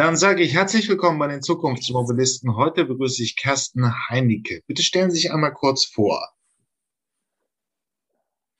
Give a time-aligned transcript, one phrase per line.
[0.00, 2.56] Dann sage ich herzlich willkommen bei den Zukunftsmobilisten.
[2.56, 4.62] Heute begrüße ich Kersten Heinecke.
[4.66, 6.26] Bitte stellen Sie sich einmal kurz vor.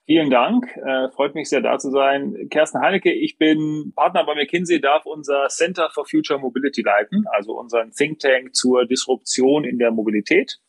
[0.05, 0.67] Vielen Dank.
[0.77, 2.47] Äh, freut mich sehr, da zu sein.
[2.51, 7.53] Kersten Heinecke, ich bin Partner bei McKinsey, darf unser Center for Future Mobility leiten, also
[7.57, 10.59] unseren Think Tank zur Disruption in der Mobilität.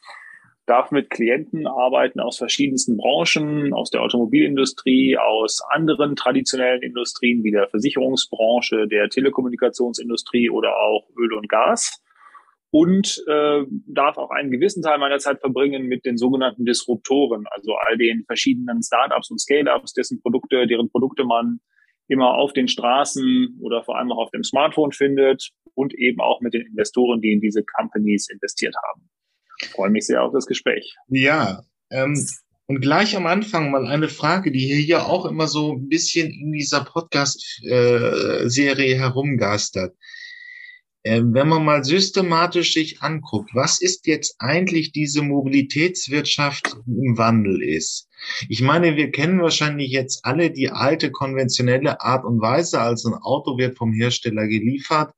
[0.67, 7.51] Darf mit Klienten arbeiten aus verschiedensten Branchen, aus der Automobilindustrie, aus anderen traditionellen Industrien wie
[7.51, 12.01] der Versicherungsbranche, der Telekommunikationsindustrie oder auch Öl und Gas
[12.73, 17.75] und äh, darf auch einen gewissen Teil meiner Zeit verbringen mit den sogenannten Disruptoren, also
[17.75, 21.61] all den verschiedenen Startups und Scale-ups, dessen Produkte, deren Produkte man
[22.09, 26.41] immer auf den Straßen oder vor allem auch auf dem Smartphone findet und eben auch
[26.41, 29.11] mit den Investoren, die in diese Companies investiert haben.
[29.63, 30.97] Ich freue mich sehr auf das Gespräch.
[31.09, 32.15] Ja, ähm,
[32.67, 36.53] und gleich am Anfang mal eine Frage, die hier auch immer so ein bisschen in
[36.53, 39.95] dieser Podcast-Serie äh, herumgastert.
[41.05, 47.61] Ähm, wenn man mal systematisch sich anguckt, was ist jetzt eigentlich diese Mobilitätswirtschaft im Wandel
[47.61, 48.09] ist.
[48.49, 53.21] Ich meine, wir kennen wahrscheinlich jetzt alle die alte konventionelle Art und Weise, also ein
[53.21, 55.13] Auto wird vom Hersteller geliefert,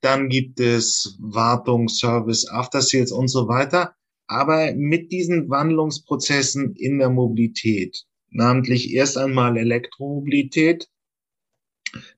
[0.00, 3.94] dann gibt es Wartung, Service, After Sales und so weiter.
[4.26, 10.88] Aber mit diesen Wandlungsprozessen in der Mobilität, namentlich erst einmal Elektromobilität,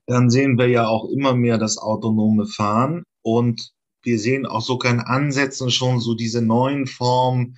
[0.05, 3.71] dann sehen wir ja auch immer mehr das autonome Fahren und
[4.03, 7.57] wir sehen auch so kein Ansätzen schon so diese neuen Formen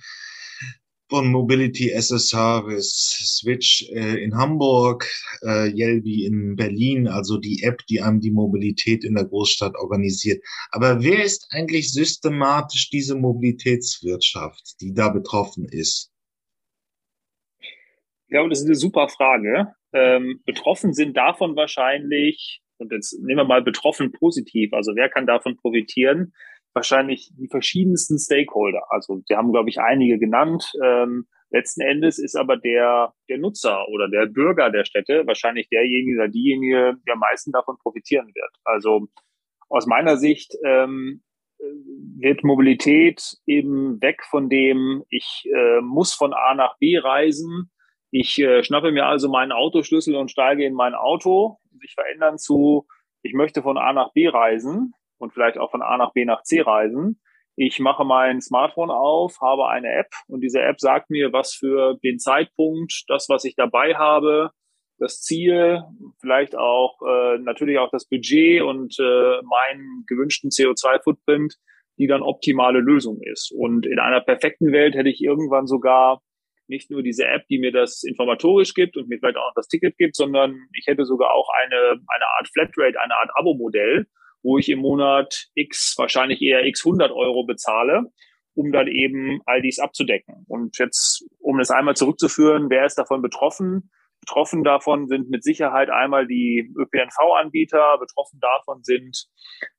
[1.14, 2.90] von Mobility as a Service,
[3.38, 5.08] Switch äh, in Hamburg,
[5.42, 10.42] äh, Yelby in Berlin, also die App, die einem die Mobilität in der Großstadt organisiert.
[10.72, 16.10] Aber wer ist eigentlich systematisch diese Mobilitätswirtschaft, die da betroffen ist?
[17.60, 19.68] Ich glaube, das ist eine super Frage.
[19.92, 25.28] Ähm, betroffen sind davon wahrscheinlich, und jetzt nehmen wir mal betroffen positiv, also wer kann
[25.28, 26.32] davon profitieren?
[26.74, 28.82] Wahrscheinlich die verschiedensten Stakeholder.
[28.90, 30.72] Also wir haben, glaube ich, einige genannt.
[30.82, 36.18] Ähm, letzten Endes ist aber der, der Nutzer oder der Bürger der Städte wahrscheinlich derjenige
[36.18, 38.50] oder diejenige, der am meisten davon profitieren wird.
[38.64, 39.06] Also
[39.68, 41.22] aus meiner Sicht ähm,
[42.18, 47.70] wird Mobilität eben weg von dem, ich äh, muss von A nach B reisen,
[48.10, 52.86] ich äh, schnappe mir also meinen Autoschlüssel und steige in mein Auto, sich verändern zu,
[53.22, 56.42] ich möchte von A nach B reisen und vielleicht auch von A nach B nach
[56.42, 57.20] C reisen.
[57.56, 61.96] Ich mache mein Smartphone auf, habe eine App und diese App sagt mir, was für
[62.02, 64.50] den Zeitpunkt, das, was ich dabei habe,
[64.98, 65.82] das Ziel,
[66.20, 71.56] vielleicht auch äh, natürlich auch das Budget und äh, meinen gewünschten CO2-Footprint,
[71.98, 73.52] die dann optimale Lösung ist.
[73.52, 76.22] Und in einer perfekten Welt hätte ich irgendwann sogar
[76.66, 79.96] nicht nur diese App, die mir das informatorisch gibt und mir vielleicht auch das Ticket
[79.98, 84.06] gibt, sondern ich hätte sogar auch eine, eine Art Flatrate, eine Art Abo-Modell,
[84.44, 88.04] wo ich im Monat x, wahrscheinlich eher x 100 Euro bezahle,
[88.54, 90.44] um dann eben all dies abzudecken.
[90.46, 93.90] Und jetzt, um es einmal zurückzuführen, wer ist davon betroffen?
[94.20, 99.26] Betroffen davon sind mit Sicherheit einmal die ÖPNV-Anbieter, betroffen davon sind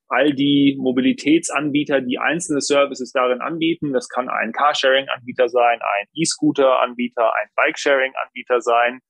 [0.07, 3.93] all die Mobilitätsanbieter, die einzelne Services darin anbieten.
[3.93, 9.01] Das kann ein Carsharing-Anbieter sein, ein E-Scooter-Anbieter, ein Bike-Sharing-Anbieter sein.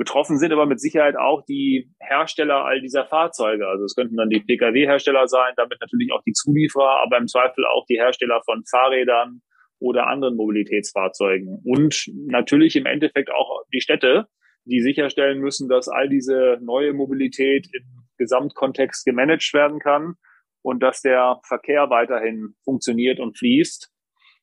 [0.00, 3.68] Betroffen sind aber mit Sicherheit auch die Hersteller all dieser Fahrzeuge.
[3.68, 7.66] Also es könnten dann die Pkw-Hersteller sein, damit natürlich auch die Zulieferer, aber im Zweifel
[7.66, 9.42] auch die Hersteller von Fahrrädern
[9.78, 11.60] oder anderen Mobilitätsfahrzeugen.
[11.66, 14.26] Und natürlich im Endeffekt auch die Städte,
[14.64, 17.84] die sicherstellen müssen, dass all diese neue Mobilität im
[18.16, 20.14] Gesamtkontext gemanagt werden kann
[20.62, 23.92] und dass der Verkehr weiterhin funktioniert und fließt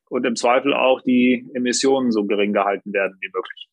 [0.09, 3.66] und im Zweifel auch die Emissionen so gering gehalten werden wie möglich.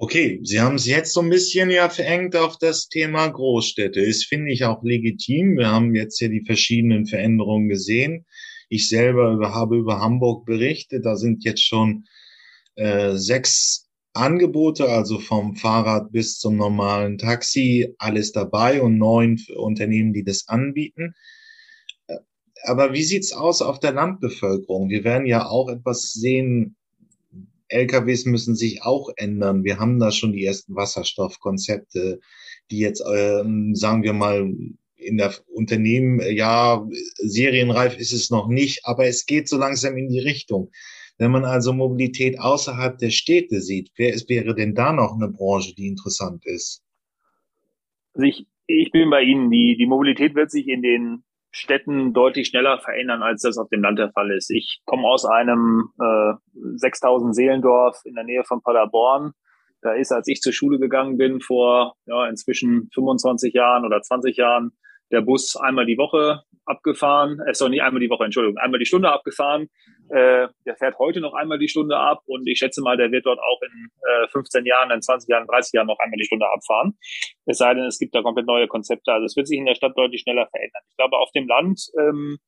[0.00, 4.06] Okay, Sie haben es jetzt so ein bisschen ja verengt auf das Thema Großstädte.
[4.06, 5.56] Das finde ich auch legitim.
[5.56, 8.24] Wir haben jetzt hier die verschiedenen Veränderungen gesehen.
[8.68, 11.04] Ich selber habe über Hamburg berichtet.
[11.04, 12.04] Da sind jetzt schon
[12.76, 20.12] äh, sechs Angebote, also vom Fahrrad bis zum normalen Taxi, alles dabei und neun Unternehmen,
[20.12, 21.14] die das anbieten.
[22.62, 24.90] Aber wie sieht's aus auf der Landbevölkerung?
[24.90, 26.76] Wir werden ja auch etwas sehen.
[27.68, 29.64] LKWs müssen sich auch ändern.
[29.64, 32.20] Wir haben da schon die ersten Wasserstoffkonzepte,
[32.70, 34.50] die jetzt, ähm, sagen wir mal,
[34.96, 36.86] in der Unternehmen, ja,
[37.16, 40.70] serienreif ist es noch nicht, aber es geht so langsam in die Richtung.
[41.18, 45.28] Wenn man also Mobilität außerhalb der Städte sieht, wer ist, wäre denn da noch eine
[45.28, 46.82] Branche, die interessant ist?
[48.14, 49.50] Also ich, ich bin bei Ihnen.
[49.50, 53.82] Die, die Mobilität wird sich in den Städten deutlich schneller verändern, als das auf dem
[53.82, 54.50] Land der Fall ist.
[54.50, 56.34] Ich komme aus einem äh,
[56.76, 59.32] 6000 Seelendorf in der Nähe von Paderborn.
[59.80, 64.36] Da ist, als ich zur Schule gegangen bin, vor ja, inzwischen 25 Jahren oder 20
[64.36, 64.72] Jahren,
[65.10, 68.86] der Bus einmal die Woche abgefahren, äh, sorry, nicht einmal die Woche, Entschuldigung, einmal die
[68.86, 69.68] Stunde abgefahren.
[70.10, 73.26] Äh, der fährt heute noch einmal die Stunde ab und ich schätze mal, der wird
[73.26, 73.88] dort auch in
[74.24, 76.98] äh, 15 Jahren, in 20 Jahren, 30 Jahren noch einmal die Stunde abfahren.
[77.46, 79.12] Es sei denn, es gibt da komplett neue Konzepte.
[79.12, 80.82] Also es wird sich in der Stadt deutlich schneller verändern.
[80.90, 82.38] Ich glaube, auf dem Land ähm,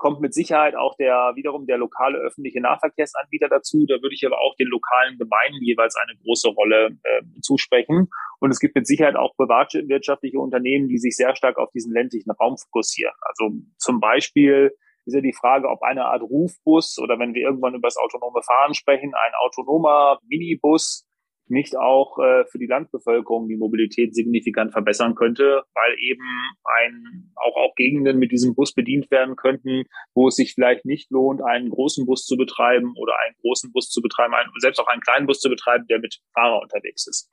[0.00, 3.84] kommt mit Sicherheit auch der wiederum der lokale öffentliche Nahverkehrsanbieter dazu.
[3.86, 8.08] Da würde ich aber auch den lokalen Gemeinden jeweils eine große Rolle äh, zusprechen.
[8.40, 12.30] Und es gibt mit Sicherheit auch privatwirtschaftliche Unternehmen, die sich sehr stark auf diesen ländlichen
[12.30, 13.14] Raum fokussieren.
[13.20, 14.74] Also zum Beispiel
[15.06, 18.42] ist ja die Frage, ob eine Art Rufbus oder wenn wir irgendwann über das autonome
[18.42, 21.06] Fahren sprechen, ein autonomer Minibus
[21.50, 26.22] nicht auch äh, für die Landbevölkerung die Mobilität signifikant verbessern könnte, weil eben
[26.64, 31.10] ein, auch, auch Gegenden mit diesem Bus bedient werden könnten, wo es sich vielleicht nicht
[31.10, 34.86] lohnt, einen großen Bus zu betreiben oder einen großen Bus zu betreiben, einen, selbst auch
[34.86, 37.28] einen kleinen Bus zu betreiben, der mit Fahrer unterwegs ist.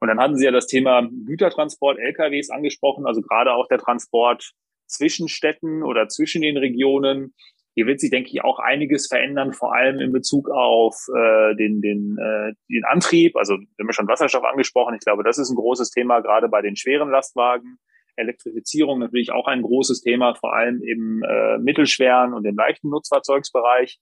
[0.00, 4.52] Und dann hatten Sie ja das Thema Gütertransport, LKWs angesprochen, also gerade auch der Transport
[4.92, 7.34] zwischen Städten oder zwischen den Regionen.
[7.74, 11.80] Hier wird sich, denke ich, auch einiges verändern, vor allem in Bezug auf äh, den,
[11.80, 13.36] den, äh, den Antrieb.
[13.36, 14.94] Also wir haben schon Wasserstoff angesprochen.
[14.94, 17.78] Ich glaube, das ist ein großes Thema, gerade bei den schweren Lastwagen.
[18.16, 23.98] Elektrifizierung natürlich auch ein großes Thema, vor allem im äh, mittelschweren und im leichten Nutzfahrzeugsbereich.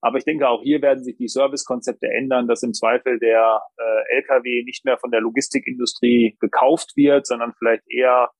[0.00, 4.18] Aber ich denke, auch hier werden sich die Servicekonzepte ändern, dass im Zweifel der äh,
[4.18, 8.30] Lkw nicht mehr von der Logistikindustrie gekauft wird, sondern vielleicht eher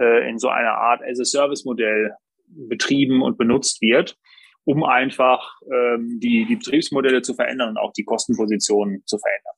[0.00, 2.12] äh, in so einer Art As-a-Service-Modell
[2.46, 4.16] betrieben und benutzt wird,
[4.64, 9.54] um einfach ähm, die, die Betriebsmodelle zu verändern und auch die Kostenpositionen zu verändern.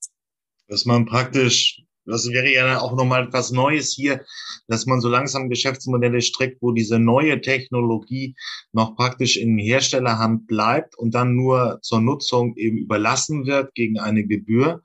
[0.68, 4.24] Dass man praktisch, das wäre ja auch nochmal etwas Neues hier,
[4.68, 8.34] dass man so langsam Geschäftsmodelle strickt, wo diese neue Technologie
[8.72, 14.24] noch praktisch in Herstellerhand bleibt und dann nur zur Nutzung eben überlassen wird gegen eine
[14.24, 14.82] Gebühr.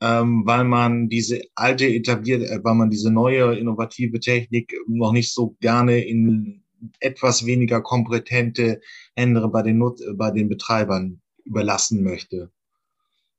[0.00, 5.32] Ähm, weil man diese alte etabliert, äh, weil man diese neue innovative Technik noch nicht
[5.32, 6.62] so gerne in
[7.00, 8.80] etwas weniger kompetente
[9.16, 12.52] Hände bei den, Not bei den Betreibern überlassen möchte?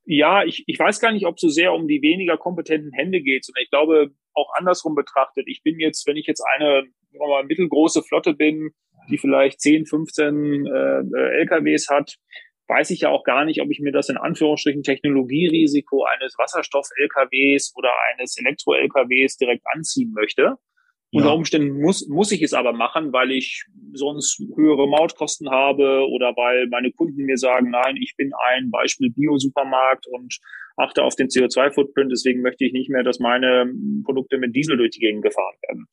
[0.05, 3.21] Ja, ich, ich weiß gar nicht, ob es so sehr um die weniger kompetenten Hände
[3.21, 5.45] geht, sondern ich glaube auch andersrum betrachtet.
[5.47, 6.83] Ich bin jetzt, wenn ich jetzt eine
[7.17, 8.71] mal, mittelgroße Flotte bin,
[9.09, 11.01] die vielleicht 10, 15 äh,
[11.41, 12.17] LKWs hat,
[12.69, 17.73] weiß ich ja auch gar nicht, ob ich mir das in Anführungsstrichen Technologierisiko eines Wasserstoff-LKWs
[17.75, 20.55] oder eines Elektro-LKWs direkt anziehen möchte.
[21.11, 21.21] Ja.
[21.21, 26.35] Unter Umständen muss, muss ich es aber machen, weil ich sonst höhere Mautkosten habe oder
[26.37, 30.37] weil meine Kunden mir sagen, nein, ich bin ein Beispiel Bio-Supermarkt und
[30.77, 33.73] achte auf den CO2-Footprint, deswegen möchte ich nicht mehr, dass meine
[34.05, 35.87] Produkte mit Diesel durch die Gegend gefahren werden.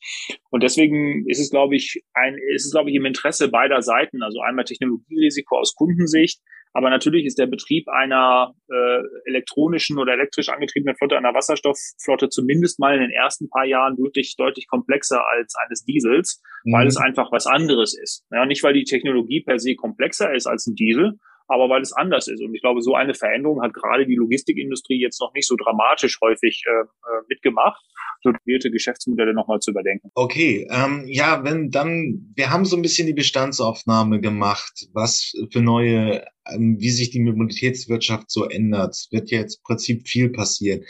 [0.51, 4.23] Und deswegen ist es, glaube ich, ein, ist es, glaube ich, im Interesse beider Seiten,
[4.23, 6.41] also einmal Technologierisiko aus Kundensicht,
[6.77, 12.79] aber natürlich ist der Betrieb einer äh, elektronischen oder elektrisch angetriebenen Flotte, einer Wasserstoffflotte zumindest
[12.79, 16.75] mal in den ersten paar Jahren deutlich, deutlich komplexer als eines Diesels, mhm.
[16.75, 18.27] weil es einfach was anderes ist.
[18.31, 21.15] Ja, nicht, weil die Technologie per se komplexer ist als ein Diesel,
[21.49, 22.43] aber weil es anders ist.
[22.43, 26.19] Und ich glaube, so eine Veränderung hat gerade die Logistikindustrie jetzt noch nicht so dramatisch
[26.23, 27.83] häufig äh, äh mitgemacht,
[28.23, 28.31] so
[28.71, 30.11] Geschäftsmodelle nochmal zu überdenken.
[30.15, 35.61] Okay, ähm, ja, wenn dann, wir haben so ein bisschen die Bestandsaufnahme gemacht, was für
[35.61, 39.07] neue, ähm, wie sich die Mobilitätswirtschaft so ändert.
[39.11, 40.85] Wird jetzt im Prinzip viel passieren.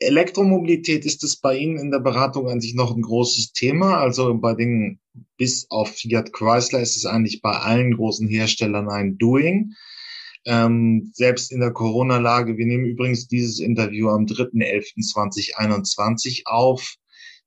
[0.00, 3.98] Elektromobilität, ist es bei Ihnen in der Beratung an sich noch ein großes Thema?
[3.98, 5.00] Also bei den,
[5.36, 9.74] bis auf Fiat Chrysler ist es eigentlich bei allen großen Herstellern ein Doing.
[10.46, 16.94] Ähm, selbst in der Corona-Lage, wir nehmen übrigens dieses Interview am 3.11.2021 auf,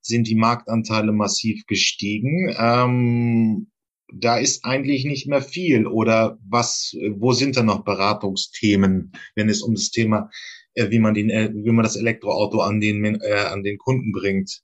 [0.01, 2.53] sind die Marktanteile massiv gestiegen.
[2.57, 3.67] Ähm,
[4.13, 5.87] da ist eigentlich nicht mehr viel.
[5.87, 10.29] Oder was, wo sind da noch Beratungsthemen, wenn es um das Thema
[10.75, 14.61] wie man den, äh, wie man das Elektroauto an den, äh, an den Kunden bringt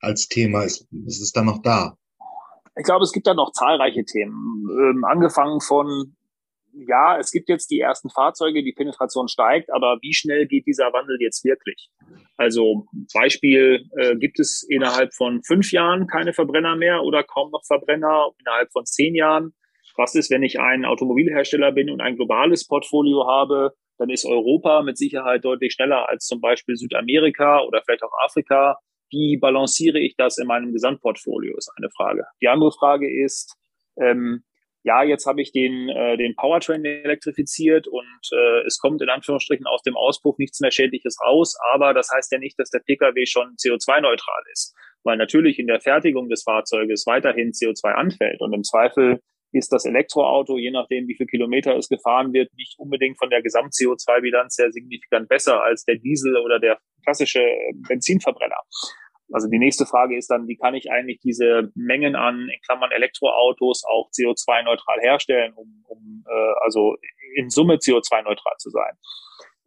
[0.00, 1.96] als Thema ist, ist es dann noch da?
[2.76, 4.66] Ich glaube, es gibt da noch zahlreiche Themen.
[4.70, 6.16] Ähm, angefangen von,
[6.72, 10.92] ja, es gibt jetzt die ersten Fahrzeuge, die Penetration steigt, aber wie schnell geht dieser
[10.92, 11.90] Wandel jetzt wirklich?
[12.36, 17.64] Also Beispiel, äh, gibt es innerhalb von fünf Jahren keine Verbrenner mehr oder kaum noch
[17.66, 19.52] Verbrenner innerhalb von zehn Jahren?
[19.96, 23.74] Was ist, wenn ich ein Automobilhersteller bin und ein globales Portfolio habe?
[24.00, 28.78] Dann ist Europa mit Sicherheit deutlich schneller als zum Beispiel Südamerika oder vielleicht auch Afrika.
[29.10, 32.24] Wie balanciere ich das in meinem Gesamtportfolio, ist eine Frage.
[32.40, 33.56] Die andere Frage ist,
[34.00, 34.42] ähm,
[34.84, 39.66] ja, jetzt habe ich den, äh, den Powertrain elektrifiziert und äh, es kommt in Anführungsstrichen
[39.66, 43.26] aus dem Auspuff nichts mehr Schädliches raus, aber das heißt ja nicht, dass der Pkw
[43.26, 48.62] schon CO2-neutral ist, weil natürlich in der Fertigung des Fahrzeuges weiterhin CO2 anfällt und im
[48.62, 49.20] Zweifel
[49.52, 53.42] ist das Elektroauto, je nachdem, wie viel Kilometer es gefahren wird, nicht unbedingt von der
[53.42, 57.44] Gesamt-CO2-Bilanz sehr signifikant besser als der Diesel oder der klassische
[57.88, 58.60] Benzinverbrenner.
[59.32, 62.92] also die nächste Frage ist dann, wie kann ich eigentlich diese Mengen an, in Klammern
[62.92, 66.96] Elektroautos, auch CO2-neutral herstellen, um, um äh, also
[67.36, 68.96] in Summe CO2-neutral zu sein.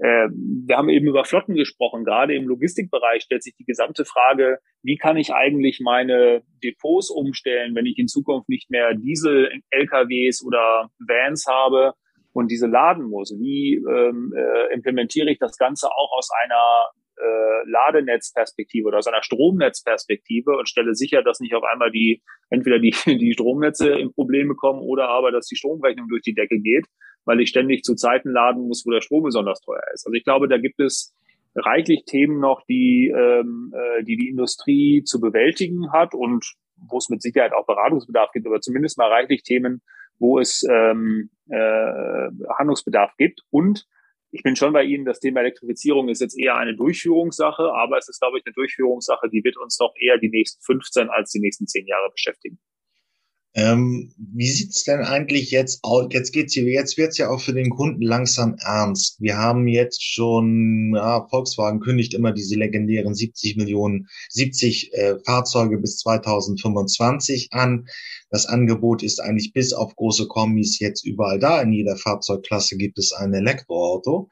[0.03, 0.27] Äh,
[0.67, 2.03] wir haben eben über Flotten gesprochen.
[2.03, 7.74] Gerade im Logistikbereich stellt sich die gesamte Frage, wie kann ich eigentlich meine Depots umstellen,
[7.74, 11.93] wenn ich in Zukunft nicht mehr Diesel-LKWs oder Vans habe
[12.33, 13.33] und diese laden muss?
[13.39, 19.24] Wie ähm, äh, implementiere ich das Ganze auch aus einer äh, Ladenetzperspektive oder aus einer
[19.24, 24.55] Stromnetzperspektive und stelle sicher, dass nicht auf einmal die entweder die, die Stromnetze in Probleme
[24.55, 26.88] kommen oder aber, dass die Stromrechnung durch die Decke geht,
[27.25, 30.06] weil ich ständig zu Zeiten laden muss, wo der Strom besonders teuer ist.
[30.06, 31.13] Also ich glaube, da gibt es
[31.56, 36.56] reichlich Themen noch, die ähm, äh, die, die Industrie zu bewältigen hat und
[36.89, 39.82] wo es mit Sicherheit auch Beratungsbedarf gibt, aber zumindest mal reichlich Themen,
[40.20, 43.42] wo es ähm, äh, Handlungsbedarf gibt.
[43.51, 43.88] Und
[44.32, 48.10] ich bin schon bei Ihnen, das Thema Elektrifizierung ist jetzt eher eine Durchführungssache, aber es
[48.10, 51.39] ist, glaube ich, eine Durchführungssache, die wird uns noch eher die nächsten 15 als die
[51.39, 52.60] nächsten 10 Jahre beschäftigen.
[53.55, 56.07] Ähm, wie sieht's denn eigentlich jetzt aus?
[56.12, 59.22] Jetzt geht's hier, jetzt wird's ja auch für den Kunden langsam ernst.
[59.22, 65.77] Wir haben jetzt schon, ja, Volkswagen kündigt immer diese legendären 70 Millionen, 70 äh, Fahrzeuge
[65.77, 67.88] bis 2025 an.
[68.31, 71.62] Das Angebot ist eigentlich bis auf große Kombis jetzt überall da.
[71.62, 74.29] In jeder Fahrzeugklasse gibt es ein Elektroauto.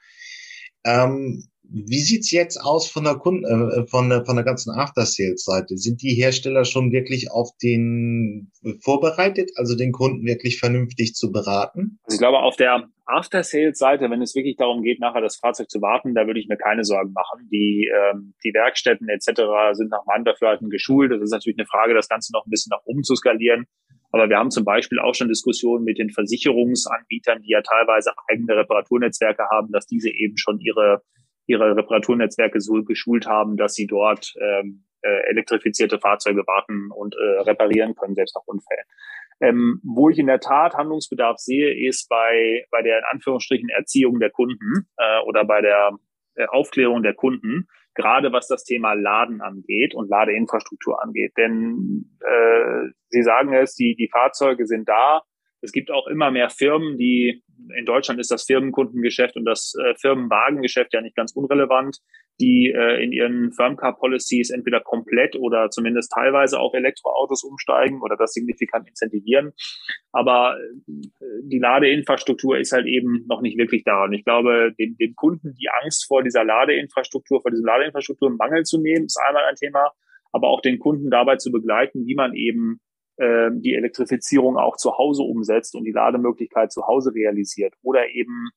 [0.84, 5.78] Ähm, wie sieht's jetzt aus von der Kunden, äh, von der von der ganzen After-Sales-Seite?
[5.78, 8.52] Sind die Hersteller schon wirklich auf den
[8.82, 12.00] vorbereitet, also den Kunden wirklich vernünftig zu beraten?
[12.04, 15.82] Also ich glaube, auf der After-Sales-Seite, wenn es wirklich darum geht, nachher das Fahrzeug zu
[15.82, 17.48] warten, da würde ich mir keine Sorgen machen.
[17.52, 19.42] Die ähm, die Werkstätten etc.
[19.72, 21.12] sind nach meinem Dafürhalten geschult.
[21.12, 23.66] Das ist natürlich eine Frage, das Ganze noch ein bisschen nach oben zu skalieren.
[24.12, 28.58] Aber wir haben zum Beispiel auch schon Diskussionen mit den Versicherungsanbietern, die ja teilweise eigene
[28.58, 31.02] Reparaturnetzwerke haben, dass diese eben schon ihre
[31.48, 37.42] ihre Reparaturnetzwerke so geschult haben, dass sie dort ähm, äh, elektrifizierte Fahrzeuge warten und äh,
[37.42, 38.86] reparieren können, selbst nach Unfällen.
[39.42, 44.20] Ähm, wo ich in der Tat Handlungsbedarf sehe, ist bei, bei der in Anführungsstrichen Erziehung
[44.20, 45.98] der Kunden äh, oder bei der
[46.36, 51.34] äh, Aufklärung der Kunden, gerade was das Thema Laden angeht und Ladeinfrastruktur angeht.
[51.38, 55.24] Denn äh, Sie sagen es, die, die Fahrzeuge sind da.
[55.62, 57.44] Es gibt auch immer mehr Firmen, die
[57.78, 62.00] in Deutschland ist das Firmenkundengeschäft und das äh, Firmenwagengeschäft ja nicht ganz unrelevant,
[62.40, 68.34] die äh, in ihren Firmcar-Policies entweder komplett oder zumindest teilweise auf Elektroautos umsteigen oder das
[68.34, 69.52] signifikant incentivieren.
[70.12, 70.92] Aber äh,
[71.44, 74.06] die Ladeinfrastruktur ist halt eben noch nicht wirklich da.
[74.06, 77.66] Und ich glaube, den, den Kunden die Angst vor dieser Ladeinfrastruktur, vor diesem
[78.38, 79.92] Mangel zu nehmen, ist einmal ein Thema,
[80.32, 82.80] aber auch den Kunden dabei zu begleiten, wie man eben
[83.22, 87.76] äh, die Elektrifizierung auch zu Hause umsetzt und die Lademöglichkeit zu Hause realisiert.
[87.84, 88.50] Oder eben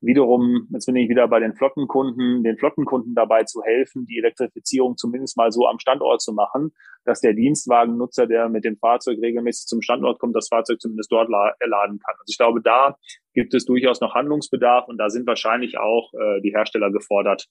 [0.00, 4.96] wiederum, jetzt bin ich wieder bei den Flottenkunden, den Flottenkunden dabei zu helfen, die Elektrifizierung
[4.96, 6.72] zumindest mal so am Standort zu machen,
[7.04, 11.28] dass der Dienstwagennutzer, der mit dem Fahrzeug regelmäßig zum Standort kommt, das Fahrzeug zumindest dort
[11.28, 12.14] laden kann.
[12.18, 12.96] Also ich glaube, da
[13.34, 17.48] gibt es durchaus noch Handlungsbedarf und da sind wahrscheinlich auch äh, die Hersteller gefordert.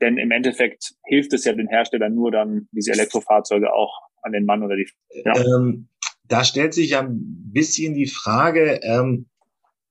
[0.00, 4.44] Denn im Endeffekt hilft es ja den Herstellern nur dann, diese Elektrofahrzeuge auch an den
[4.44, 4.88] Mann oder die.
[5.24, 5.34] Ja.
[5.36, 5.88] Ähm,
[6.30, 7.10] da stellt sich ein
[7.52, 9.26] bisschen die Frage, ähm,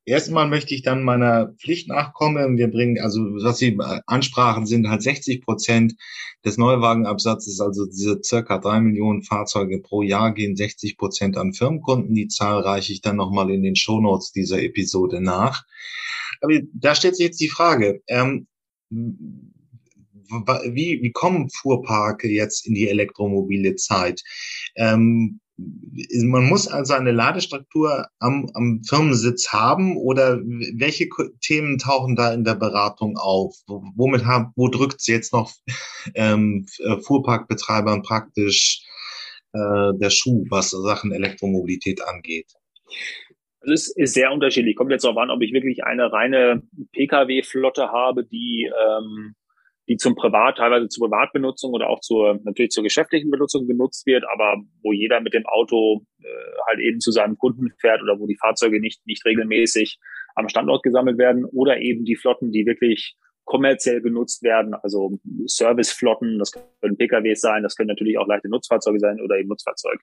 [0.06, 2.58] erstmal möchte ich dann meiner Pflicht nachkommen.
[2.58, 3.78] Wir bringen, also was Sie
[4.08, 5.96] ansprachen, sind halt 60 Prozent
[6.46, 12.16] des Neuwagenabsatzes, also diese circa drei Millionen Fahrzeuge pro Jahr gehen 60 Prozent an Firmenkunden.
[12.16, 15.66] Die Zahl reiche ich dann nochmal in den Shownotes dieser Episode nach.
[16.40, 18.48] Aber da stellt sich jetzt die Frage, ähm,
[18.90, 24.24] wie, wie kommen Fuhrparke jetzt in die elektromobile Zeit?
[24.78, 25.42] Ähm,
[26.24, 31.10] man muss also eine Ladestruktur am, am Firmensitz haben oder welche
[31.42, 33.56] Themen tauchen da in der Beratung auf?
[33.68, 35.52] Womit haben, wo drückt es jetzt noch
[36.16, 36.66] ähm,
[37.02, 38.86] Fuhrparkbetreibern praktisch
[39.54, 42.54] äh, der Schuh, was Sachen Elektromobilität angeht?
[43.62, 44.76] Also es ist sehr unterschiedlich.
[44.76, 46.64] Kommt jetzt darauf an, ob ich wirklich eine reine
[46.94, 49.36] Pkw-Flotte habe, die ähm,
[49.90, 54.24] die zum Privat, teilweise zur Privatbenutzung oder auch zur, natürlich zur geschäftlichen Benutzung genutzt wird,
[54.32, 56.28] aber wo jeder mit dem Auto äh,
[56.68, 59.98] halt eben zu seinem Kunden fährt oder wo die Fahrzeuge nicht, nicht regelmäßig
[60.36, 63.16] am Standort gesammelt werden oder eben die Flotten, die wirklich
[63.46, 65.18] kommerziell genutzt werden, also
[65.48, 70.02] Serviceflotten, das können PKWs sein, das können natürlich auch leichte Nutzfahrzeuge sein oder eben Nutzfahrzeuge.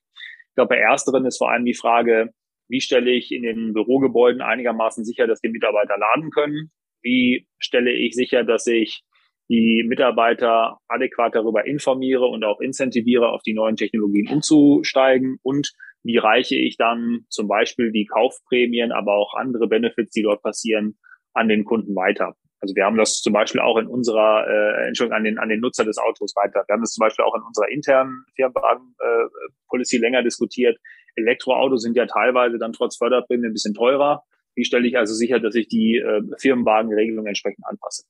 [0.49, 2.31] Ich glaube, bei ersteren ist vor allem die Frage,
[2.69, 6.73] wie stelle ich in den Bürogebäuden einigermaßen sicher, dass die Mitarbeiter laden können?
[7.03, 9.05] Wie stelle ich sicher, dass ich
[9.49, 15.73] die Mitarbeiter adäquat darüber informiere und auch incentiviere, auf die neuen Technologien umzusteigen und
[16.03, 20.97] wie reiche ich dann zum Beispiel die Kaufprämien, aber auch andere Benefits, die dort passieren,
[21.35, 22.35] an den Kunden weiter.
[22.61, 25.61] Also wir haben das zum Beispiel auch in unserer, äh, Entschuldigung, an den, an den
[25.61, 26.65] Nutzer des Autos weiter.
[26.67, 30.79] Wir haben das zum Beispiel auch in unserer internen Firmenwagen-Policy äh, länger diskutiert.
[31.17, 34.23] Elektroautos sind ja teilweise dann trotz Förderprämie ein bisschen teurer.
[34.55, 38.05] Wie stelle ich also sicher, dass ich die äh, Firmenwagenregelung entsprechend anpasse?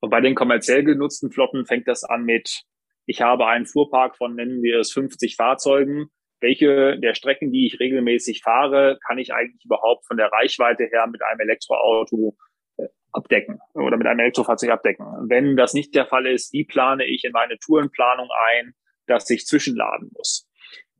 [0.00, 2.64] Und bei den kommerziell genutzten Flotten fängt das an mit,
[3.06, 6.10] ich habe einen Fuhrpark von, nennen wir es, 50 Fahrzeugen.
[6.40, 11.06] Welche der Strecken, die ich regelmäßig fahre, kann ich eigentlich überhaupt von der Reichweite her
[11.06, 12.36] mit einem Elektroauto
[12.76, 15.06] äh, abdecken oder mit einem Elektrofahrzeug abdecken?
[15.28, 18.74] Wenn das nicht der Fall ist, wie plane ich in meine Tourenplanung ein,
[19.06, 20.47] dass ich zwischenladen muss?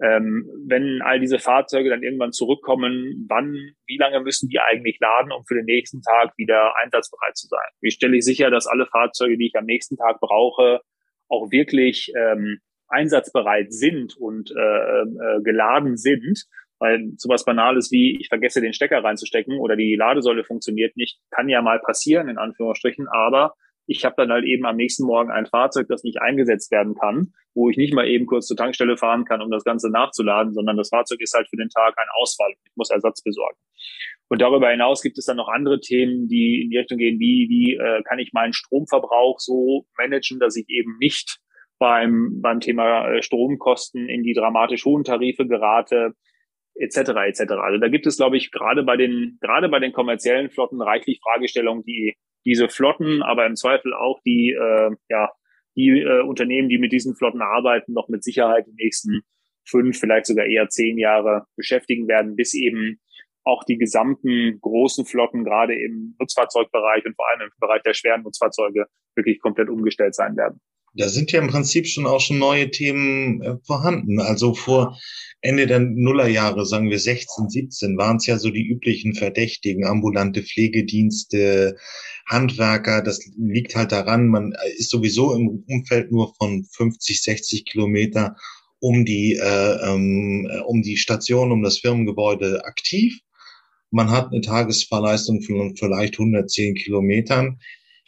[0.01, 5.33] Ähm, wenn all diese Fahrzeuge dann irgendwann zurückkommen, wann, wie lange müssen die eigentlich laden,
[5.33, 7.67] um für den nächsten Tag wieder einsatzbereit zu sein?
[7.81, 10.81] Wie stelle ich sicher, dass alle Fahrzeuge, die ich am nächsten Tag brauche,
[11.29, 16.45] auch wirklich ähm, einsatzbereit sind und äh, äh, geladen sind?
[16.79, 21.49] Weil sowas Banales wie, ich vergesse den Stecker reinzustecken oder die Ladesäule funktioniert nicht, kann
[21.49, 23.55] ja mal passieren, in Anführungsstrichen, aber
[23.89, 27.33] ich habe dann halt eben am nächsten Morgen ein Fahrzeug, das nicht eingesetzt werden kann,
[27.55, 30.77] wo ich nicht mal eben kurz zur Tankstelle fahren kann, um das Ganze nachzuladen, sondern
[30.77, 32.53] das Fahrzeug ist halt für den Tag ein Ausfall.
[32.65, 33.57] Ich muss Ersatz besorgen.
[34.29, 37.49] Und darüber hinaus gibt es dann noch andere Themen, die in die Richtung gehen, wie,
[37.49, 41.39] wie äh, kann ich meinen Stromverbrauch so managen, dass ich eben nicht
[41.79, 46.13] beim, beim Thema äh, Stromkosten in die dramatisch hohen Tarife gerate,
[46.75, 46.97] etc.
[47.27, 47.53] etc.
[47.53, 51.21] Also da gibt es, glaube ich, gerade bei den gerade bei den kommerziellen Flotten reichlich
[51.23, 55.31] Fragestellungen, die diese Flotten, aber im Zweifel auch die, äh, ja,
[55.77, 59.23] die äh, Unternehmen, die mit diesen Flotten arbeiten, noch mit Sicherheit die nächsten
[59.69, 63.01] fünf, vielleicht sogar eher zehn Jahre beschäftigen werden, bis eben
[63.45, 68.23] auch die gesamten großen Flotten, gerade im Nutzfahrzeugbereich und vor allem im Bereich der schweren
[68.23, 70.61] Nutzfahrzeuge, wirklich komplett umgestellt sein werden.
[70.99, 74.21] Da sind ja im Prinzip schon auch schon neue Themen äh, vorhanden.
[74.21, 74.99] Also vor
[75.41, 80.43] Ende der Nullerjahre, sagen wir 16, 17, waren es ja so die üblichen Verdächtigen, ambulante
[80.43, 81.77] Pflegedienste,
[82.27, 83.01] Handwerker.
[83.03, 88.35] Das liegt halt daran, man ist sowieso im Umfeld nur von 50, 60 Kilometer
[88.81, 93.21] um die, äh, ähm, um die Station, um das Firmengebäude aktiv.
[93.93, 97.61] Man hat eine Tagesfahrleistung von vielleicht 110 Kilometern.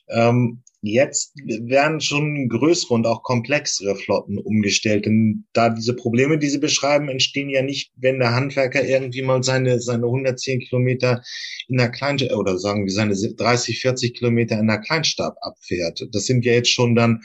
[0.09, 5.05] Ähm, Jetzt werden schon größere und auch komplexere Flotten umgestellt.
[5.05, 9.43] Denn da diese Probleme, die Sie beschreiben, entstehen ja nicht, wenn der Handwerker irgendwie mal
[9.43, 11.23] seine, seine 110 Kilometer
[11.69, 16.07] in der Kleinstadt oder sagen wir seine 30, 40 Kilometer in der Kleinstadt abfährt.
[16.13, 17.21] Das sind ja jetzt schon dann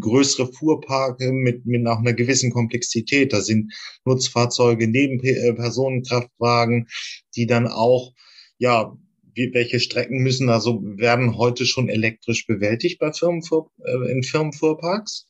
[0.00, 3.34] größere Fuhrparke mit, mit auch einer gewissen Komplexität.
[3.34, 3.74] Da sind
[4.06, 6.88] Nutzfahrzeuge neben äh, Personenkraftwagen,
[7.36, 8.14] die dann auch
[8.58, 8.96] ja,
[9.36, 15.28] wie, welche Strecken müssen also werden heute schon elektrisch bewältigt bei Firmenfuhr, äh, in Firmenfuhrparks?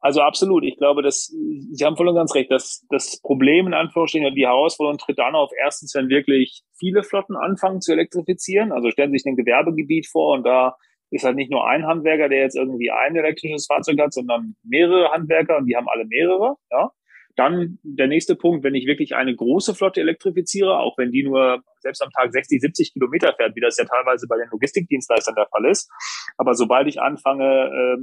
[0.00, 0.64] Also absolut.
[0.64, 2.50] Ich glaube, dass Sie haben voll und ganz recht.
[2.50, 7.36] dass das Problem in Anführungsstrichen, die Herausforderung tritt dann auf erstens, wenn wirklich viele Flotten
[7.36, 8.72] anfangen zu elektrifizieren.
[8.72, 10.76] Also stellen Sie sich ein Gewerbegebiet vor und da
[11.10, 15.10] ist halt nicht nur ein Handwerker, der jetzt irgendwie ein elektrisches Fahrzeug hat, sondern mehrere
[15.10, 16.56] Handwerker und die haben alle mehrere.
[16.70, 16.92] Ja.
[17.36, 21.62] Dann der nächste Punkt, wenn ich wirklich eine große Flotte elektrifiziere, auch wenn die nur
[21.80, 25.46] selbst am Tag 60, 70 Kilometer fährt, wie das ja teilweise bei den Logistikdienstleistern der
[25.46, 25.90] Fall ist.
[26.36, 27.96] Aber sobald ich anfange,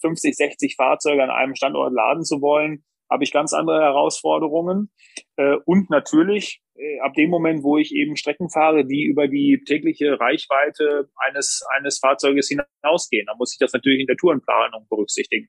[0.00, 3.80] 50, ähm, 60 äh, Fahrzeuge an einem Standort laden zu wollen, habe ich ganz andere
[3.80, 4.90] Herausforderungen.
[5.36, 9.62] Äh, und natürlich äh, ab dem Moment, wo ich eben Strecken fahre, die über die
[9.66, 15.48] tägliche Reichweite eines, eines Fahrzeuges hinausgehen, dann muss ich das natürlich in der Tourenplanung berücksichtigen.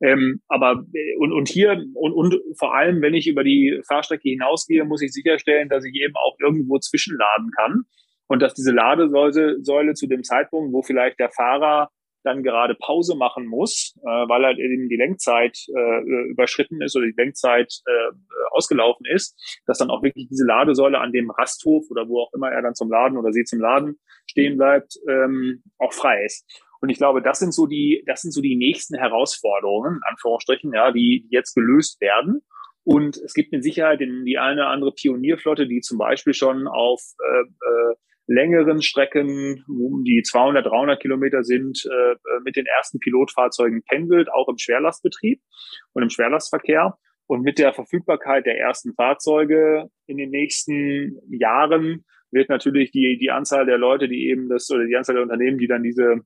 [0.00, 4.28] Ähm, aber äh, und, und hier und, und vor allem, wenn ich über die Fahrstrecke
[4.28, 7.82] hinausgehe, muss ich sicherstellen, dass ich eben auch irgendwo zwischenladen kann
[8.28, 11.90] und dass diese Ladesäule Säule zu dem Zeitpunkt, wo vielleicht der Fahrer
[12.22, 17.06] dann gerade Pause machen muss, äh, weil halt eben die Lenkzeit äh, überschritten ist oder
[17.06, 18.12] die Lenkzeit äh,
[18.52, 22.50] ausgelaufen ist, dass dann auch wirklich diese Ladesäule an dem Rasthof oder wo auch immer
[22.50, 26.46] er dann zum Laden oder sie zum Laden stehen bleibt, ähm, auch frei ist.
[26.80, 30.92] Und ich glaube, das sind so die, das sind so die nächsten Herausforderungen, Anführungsstrichen, ja,
[30.92, 32.40] die jetzt gelöst werden.
[32.84, 37.02] Und es gibt mit Sicherheit die eine oder andere Pionierflotte, die zum Beispiel schon auf
[37.22, 37.94] äh, äh,
[38.30, 42.14] längeren Strecken, um die 200, 300 Kilometer sind, äh,
[42.44, 45.40] mit den ersten Pilotfahrzeugen pendelt, auch im Schwerlastbetrieb
[45.92, 46.96] und im Schwerlastverkehr.
[47.26, 53.30] Und mit der Verfügbarkeit der ersten Fahrzeuge in den nächsten Jahren wird natürlich die, die
[53.30, 56.20] Anzahl der Leute, die eben das, oder die Anzahl der Unternehmen, die dann diese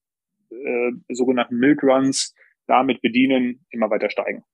[0.50, 2.34] äh, sogenannten Milk Runs
[2.66, 4.44] damit bedienen, immer weiter steigen.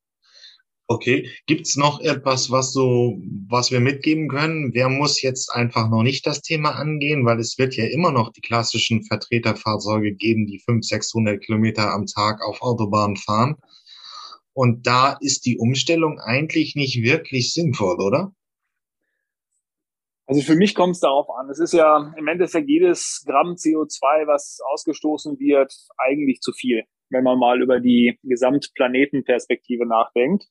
[0.92, 3.16] Okay, gibt's noch etwas, was so,
[3.48, 4.74] was wir mitgeben können?
[4.74, 8.32] Wer muss jetzt einfach noch nicht das Thema angehen, weil es wird ja immer noch
[8.32, 13.54] die klassischen Vertreterfahrzeuge geben, die 500, 600 Kilometer am Tag auf Autobahnen fahren.
[14.52, 18.32] Und da ist die Umstellung eigentlich nicht wirklich sinnvoll, oder?
[20.26, 21.48] Also für mich kommt es darauf an.
[21.50, 27.22] Es ist ja im Endeffekt jedes Gramm CO2, was ausgestoßen wird, eigentlich zu viel, wenn
[27.22, 30.48] man mal über die Gesamtplanetenperspektive nachdenkt.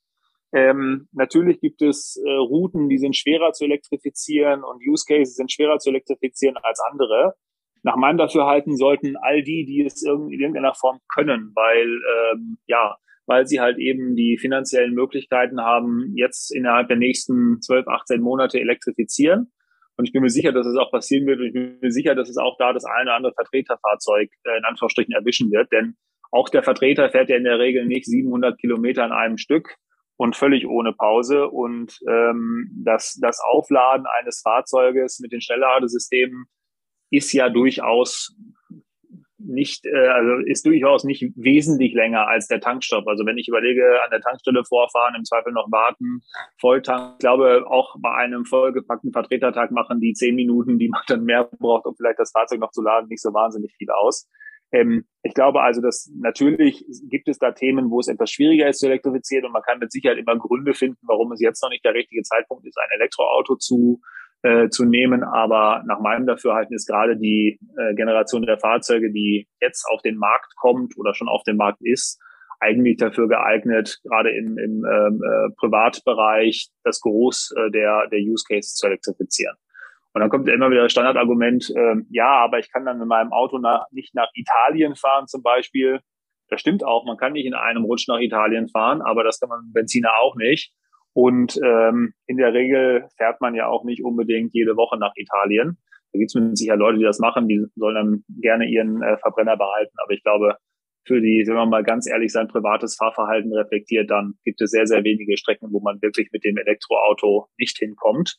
[0.52, 5.52] Ähm, natürlich gibt es äh, Routen, die sind schwerer zu elektrifizieren und Use Cases sind
[5.52, 7.36] schwerer zu elektrifizieren als andere.
[7.84, 12.98] Nach meinem Dafürhalten sollten all die, die es in irgendeiner Form können, weil ähm, ja,
[13.26, 18.60] weil sie halt eben die finanziellen Möglichkeiten haben, jetzt innerhalb der nächsten 12, 18 Monate
[18.60, 19.52] elektrifizieren
[20.00, 21.42] und ich bin mir sicher, dass es auch passieren wird.
[21.42, 24.58] Und ich bin mir sicher, dass es auch da das eine oder andere Vertreterfahrzeug äh,
[24.58, 25.74] in Anführungsstrichen erwischen wird.
[25.74, 25.98] Denn
[26.32, 29.76] auch der Vertreter fährt ja in der Regel nicht 700 Kilometer in einem Stück
[30.20, 31.48] und völlig ohne Pause.
[31.48, 36.46] Und ähm, das, das Aufladen eines Fahrzeuges mit den Schnellladesystemen
[37.10, 38.36] ist ja durchaus
[39.38, 43.08] nicht, äh, also ist durchaus nicht wesentlich länger als der Tankstopp.
[43.08, 46.20] Also wenn ich überlege, an der Tankstelle vorfahren, im Zweifel noch warten,
[46.60, 51.24] Volltank, ich glaube, auch bei einem vollgepackten Vertretertag machen die zehn Minuten, die man dann
[51.24, 54.28] mehr braucht, um vielleicht das Fahrzeug noch zu laden, nicht so wahnsinnig viel aus.
[54.72, 58.80] Ähm, ich glaube also, dass natürlich gibt es da Themen, wo es etwas schwieriger ist
[58.80, 61.84] zu elektrifizieren und man kann mit Sicherheit immer Gründe finden, warum es jetzt noch nicht
[61.84, 64.00] der richtige Zeitpunkt ist, ein Elektroauto zu
[64.42, 65.24] äh, zu nehmen.
[65.24, 70.18] Aber nach meinem Dafürhalten ist gerade die äh, Generation der Fahrzeuge, die jetzt auf den
[70.18, 72.20] Markt kommt oder schon auf dem Markt ist,
[72.62, 78.44] eigentlich dafür geeignet, gerade im, im ähm, äh, Privatbereich das Groß äh, der, der Use
[78.48, 79.56] Cases zu elektrifizieren.
[80.13, 83.08] Und dann kommt ja immer wieder das Standardargument, äh, ja, aber ich kann dann mit
[83.08, 86.00] meinem Auto nach, nicht nach Italien fahren zum Beispiel.
[86.50, 89.50] Das stimmt auch, man kann nicht in einem Rutsch nach Italien fahren, aber das kann
[89.50, 90.74] man Benziner auch nicht.
[91.13, 95.78] Und ähm, in der Regel fährt man ja auch nicht unbedingt jede Woche nach Italien.
[96.12, 99.17] Da gibt es mit sicher Leute, die das machen, die sollen dann gerne ihren äh,
[99.17, 99.93] Verbrenner behalten.
[100.04, 100.56] Aber ich glaube,
[101.06, 104.86] für die, wenn man mal ganz ehrlich sein privates Fahrverhalten reflektiert, dann gibt es sehr,
[104.86, 108.38] sehr wenige Strecken, wo man wirklich mit dem Elektroauto nicht hinkommt.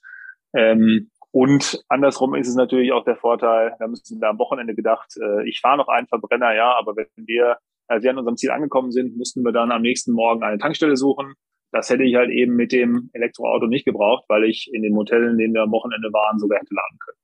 [0.54, 4.74] Ähm, und andersrum ist es natürlich auch der Vorteil, wir haben uns da am Wochenende
[4.74, 8.36] gedacht, äh, ich fahre noch einen Verbrenner, ja, aber wenn wir, als wir an unserem
[8.36, 11.34] Ziel angekommen sind, mussten wir dann am nächsten Morgen eine Tankstelle suchen.
[11.72, 15.30] Das hätte ich halt eben mit dem Elektroauto nicht gebraucht, weil ich in den Hotels,
[15.30, 17.20] in denen wir am Wochenende waren, sogar hätte laden können.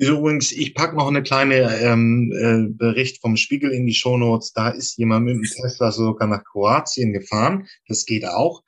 [0.00, 4.54] Übrigens, ich pack noch eine kleine ähm, äh, Bericht vom Spiegel in die Shownotes.
[4.54, 7.68] Da ist jemand mit dem Tesla sogar nach Kroatien gefahren.
[7.86, 8.62] Das geht auch.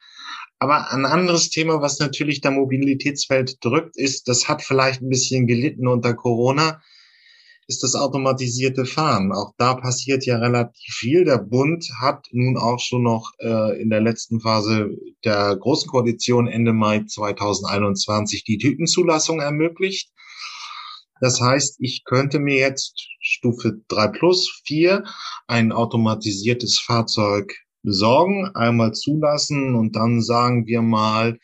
[0.63, 5.49] Aber ein anderes Thema, was natürlich der Mobilitätswelt drückt, ist, das hat vielleicht ein bisschen
[5.49, 6.81] gelitten unter Corona,
[7.67, 9.33] ist das automatisierte Fahren.
[9.33, 11.25] Auch da passiert ja relativ viel.
[11.25, 16.47] Der Bund hat nun auch schon noch äh, in der letzten Phase der Großen Koalition
[16.47, 20.13] Ende Mai 2021 die Typenzulassung ermöglicht.
[21.21, 25.03] Das heißt, ich könnte mir jetzt Stufe 3 plus 4
[25.49, 31.39] ein automatisiertes Fahrzeug besorgen, einmal zulassen und dann sagen wir mal,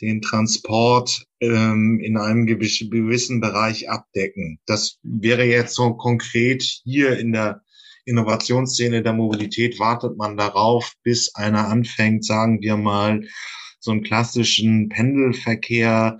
[0.00, 4.58] den Transport ähm, in einem gewissen Bereich abdecken.
[4.66, 7.62] Das wäre jetzt so konkret hier in der
[8.04, 13.22] Innovationsszene der Mobilität wartet man darauf, bis einer anfängt, sagen wir mal,
[13.80, 16.18] so einen klassischen Pendelverkehr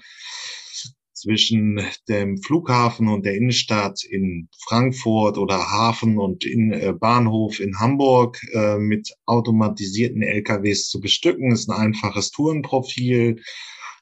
[1.25, 7.79] zwischen dem Flughafen und der Innenstadt in Frankfurt oder Hafen und in äh, Bahnhof in
[7.79, 11.51] Hamburg äh, mit automatisierten LKWs zu bestücken.
[11.51, 13.41] Ist ein einfaches Tourenprofil,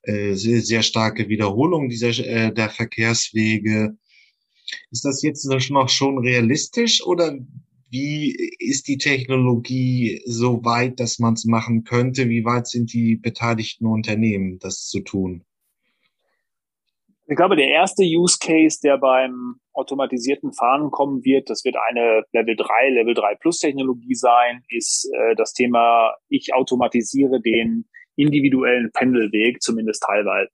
[0.02, 3.96] äh, sehr, sehr starke Wiederholung dieser der Verkehrswege.
[4.90, 7.38] Ist das jetzt noch schon realistisch oder
[7.90, 12.28] wie ist die Technologie so weit, dass man es machen könnte?
[12.28, 15.44] Wie weit sind die beteiligten Unternehmen, das zu tun?
[17.33, 22.25] Ich glaube, der erste Use Case, der beim automatisierten Fahren kommen wird, das wird eine
[22.35, 28.90] Level 3, Level 3 Plus Technologie sein, ist äh, das Thema, ich automatisiere den individuellen
[28.92, 30.51] Pendelweg, zumindest teilweise.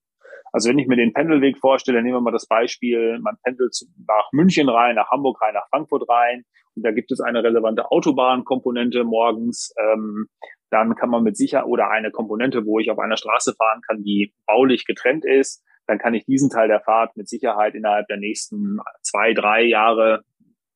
[0.52, 3.74] Also wenn ich mir den Pendelweg vorstelle, nehmen wir mal das Beispiel, man pendelt
[4.06, 6.44] nach München rein, nach Hamburg rein, nach Frankfurt rein
[6.76, 10.28] und da gibt es eine relevante Autobahnkomponente morgens, ähm,
[10.70, 14.04] dann kann man mit sicher oder eine Komponente, wo ich auf einer Straße fahren kann,
[14.04, 18.18] die baulich getrennt ist, dann kann ich diesen Teil der Fahrt mit Sicherheit innerhalb der
[18.18, 20.22] nächsten zwei, drei Jahre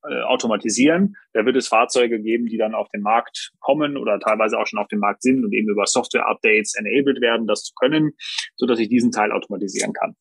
[0.05, 1.17] äh, automatisieren.
[1.35, 4.81] Da wird es Fahrzeuge geben, die dann auf den Markt kommen oder teilweise auch schon
[4.81, 8.13] auf dem Markt sind und eben über Software-Updates enabled werden, das zu können,
[8.57, 10.17] so dass ich diesen Teil automatisieren kann.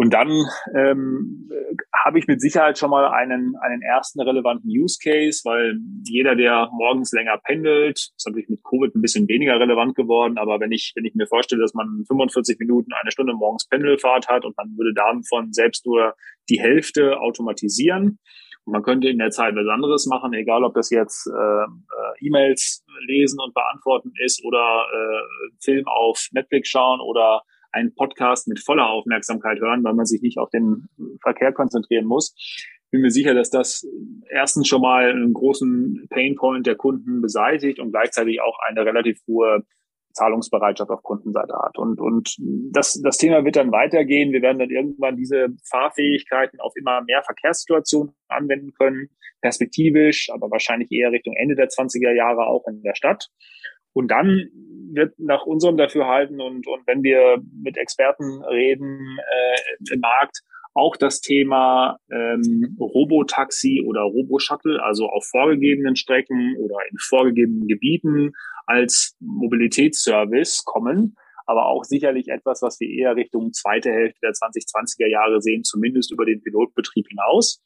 [0.00, 1.50] Und dann ähm,
[1.92, 6.68] habe ich mit Sicherheit schon mal einen, einen ersten relevanten Use Case, weil jeder, der
[6.70, 10.92] morgens länger pendelt, ist natürlich mit Covid ein bisschen weniger relevant geworden, aber wenn ich,
[10.94, 14.68] wenn ich mir vorstelle, dass man 45 Minuten, eine Stunde morgens Pendelfahrt hat und man
[14.76, 16.14] würde davon selbst nur
[16.48, 18.20] die Hälfte automatisieren,
[18.66, 22.26] und man könnte in der Zeit was anderes machen, egal ob das jetzt äh, äh,
[22.26, 28.60] E-Mails lesen und beantworten ist oder äh, Film auf Netflix schauen oder einen Podcast mit
[28.60, 30.88] voller Aufmerksamkeit hören, weil man sich nicht auf den
[31.22, 32.34] Verkehr konzentrieren muss.
[32.90, 33.86] Bin mir sicher, dass das
[34.30, 39.64] erstens schon mal einen großen Painpoint der Kunden beseitigt und gleichzeitig auch eine relativ hohe
[40.18, 41.78] Zahlungsbereitschaft auf Kundenseite hat.
[41.78, 42.36] Und, und
[42.72, 44.32] das, das Thema wird dann weitergehen.
[44.32, 50.90] Wir werden dann irgendwann diese Fahrfähigkeiten auf immer mehr Verkehrssituationen anwenden können, perspektivisch, aber wahrscheinlich
[50.90, 53.28] eher Richtung Ende der 20er Jahre auch in der Stadt.
[53.98, 54.48] Und dann
[54.92, 60.96] wird nach unserem Dafürhalten und, und wenn wir mit Experten reden äh, im Markt, auch
[60.96, 68.34] das Thema ähm, Robotaxi oder Roboshuttle, also auf vorgegebenen Strecken oder in vorgegebenen Gebieten
[68.66, 75.08] als Mobilitätsservice kommen, aber auch sicherlich etwas, was wir eher Richtung zweite Hälfte der 2020er
[75.08, 77.64] Jahre sehen, zumindest über den Pilotbetrieb hinaus.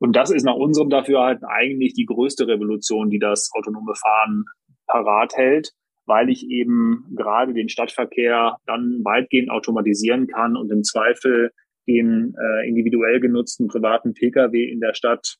[0.00, 4.44] Und das ist nach unserem Dafürhalten eigentlich die größte Revolution, die das autonome Fahren
[4.88, 5.72] parat hält,
[6.06, 11.52] weil ich eben gerade den Stadtverkehr dann weitgehend automatisieren kann und im Zweifel
[11.86, 15.36] den äh, individuell genutzten privaten Pkw in der Stadt,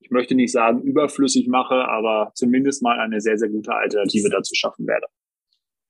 [0.00, 4.54] ich möchte nicht sagen überflüssig mache, aber zumindest mal eine sehr, sehr gute Alternative dazu
[4.54, 5.06] schaffen werde.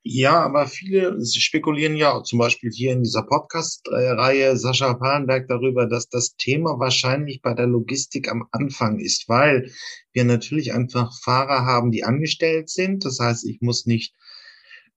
[0.04, 6.08] Ja, aber viele spekulieren ja zum Beispiel hier in dieser Podcast-Reihe Sascha Palenberg darüber, dass
[6.08, 9.70] das Thema wahrscheinlich bei der Logistik am Anfang ist, weil
[10.12, 13.04] wir natürlich einfach Fahrer haben, die angestellt sind.
[13.04, 14.12] Das heißt, ich muss nicht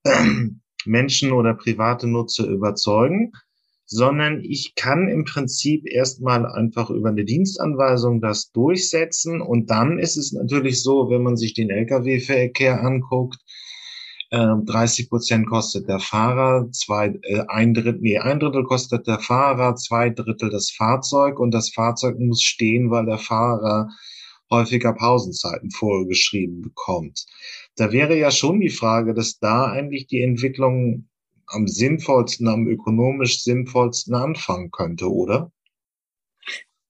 [0.03, 0.47] äh,
[0.85, 3.31] Menschen oder private Nutzer überzeugen
[3.87, 9.41] sondern ich kann im Prinzip erstmal einfach über eine Dienstanweisung das durchsetzen.
[9.41, 13.37] Und dann ist es natürlich so, wenn man sich den Lkw-Verkehr anguckt,
[14.35, 19.19] 30 ähm, Prozent kostet der Fahrer, zwei, äh, ein Drittel, nee, ein Drittel kostet der
[19.19, 23.89] Fahrer, zwei Drittel das Fahrzeug und das Fahrzeug muss stehen, weil der Fahrer
[24.51, 27.25] häufiger Pausenzeiten vorgeschrieben bekommt.
[27.77, 31.07] Da wäre ja schon die Frage, dass da eigentlich die Entwicklung
[31.47, 35.51] am sinnvollsten, am ökonomisch sinnvollsten anfangen könnte, oder?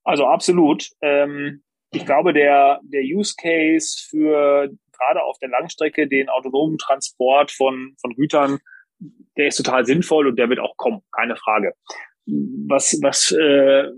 [0.03, 0.89] Also absolut.
[1.01, 1.63] Ähm,
[1.95, 7.95] ich glaube, der, der Use Case für gerade auf der Langstrecke den autonomen Transport von,
[7.99, 8.60] von Gütern,
[9.38, 11.73] der ist total sinnvoll und der wird auch kommen, keine Frage.
[12.25, 13.89] Was, was äh,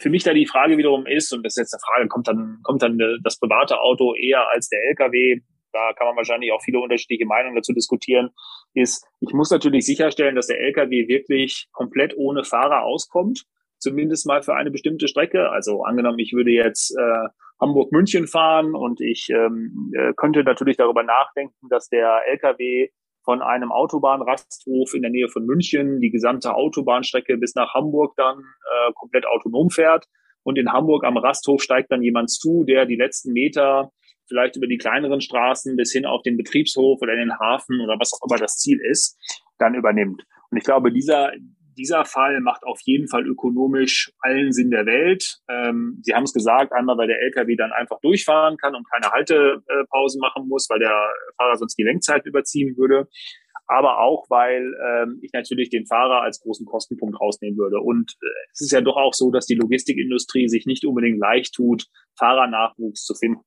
[0.00, 2.60] für mich da die Frage wiederum ist, und das ist jetzt eine Frage, kommt dann,
[2.62, 5.40] kommt dann das private Auto eher als der Lkw?
[5.76, 8.30] da kann man wahrscheinlich auch viele unterschiedliche Meinungen dazu diskutieren,
[8.72, 13.44] ist, ich muss natürlich sicherstellen, dass der LKW wirklich komplett ohne Fahrer auskommt,
[13.78, 15.50] zumindest mal für eine bestimmte Strecke.
[15.50, 17.28] Also angenommen, ich würde jetzt äh,
[17.60, 22.88] Hamburg-München fahren und ich ähm, äh, könnte natürlich darüber nachdenken, dass der LKW
[23.24, 28.38] von einem Autobahnrasthof in der Nähe von München die gesamte Autobahnstrecke bis nach Hamburg dann
[28.38, 30.06] äh, komplett autonom fährt.
[30.44, 33.90] Und in Hamburg am Rasthof steigt dann jemand zu, der die letzten Meter
[34.28, 37.96] vielleicht über die kleineren Straßen bis hin auf den Betriebshof oder in den Hafen oder
[37.98, 39.18] was auch immer das Ziel ist,
[39.58, 40.24] dann übernimmt.
[40.50, 41.32] Und ich glaube, dieser,
[41.76, 45.38] dieser Fall macht auf jeden Fall ökonomisch allen Sinn der Welt.
[45.48, 49.12] Ähm, Sie haben es gesagt, einmal, weil der LKW dann einfach durchfahren kann und keine
[49.12, 53.08] Haltepausen machen muss, weil der Fahrer sonst die Lenkzeit überziehen würde.
[53.68, 57.80] Aber auch, weil ähm, ich natürlich den Fahrer als großen Kostenpunkt rausnehmen würde.
[57.80, 61.54] Und äh, es ist ja doch auch so, dass die Logistikindustrie sich nicht unbedingt leicht
[61.54, 61.86] tut,
[62.16, 63.40] Fahrernachwuchs zu finden.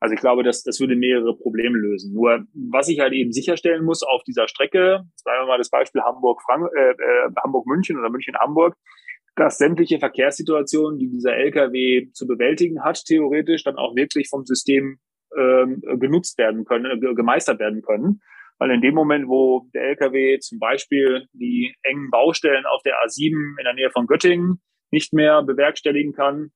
[0.00, 2.12] Also ich glaube, das, das würde mehrere Probleme lösen.
[2.12, 6.02] Nur was ich halt eben sicherstellen muss auf dieser Strecke, sagen wir mal das Beispiel
[6.02, 8.76] Hamburg, Frank äh, äh, Hamburg München oder München Hamburg,
[9.36, 14.98] dass sämtliche Verkehrssituationen, die dieser LKW zu bewältigen hat, theoretisch dann auch wirklich vom System
[15.36, 18.20] ähm, genutzt werden können, äh, gemeistert werden können.
[18.58, 23.58] Weil in dem Moment, wo der LKW zum Beispiel die engen Baustellen auf der A7
[23.58, 24.60] in der Nähe von Göttingen
[24.92, 26.52] nicht mehr bewerkstelligen kann,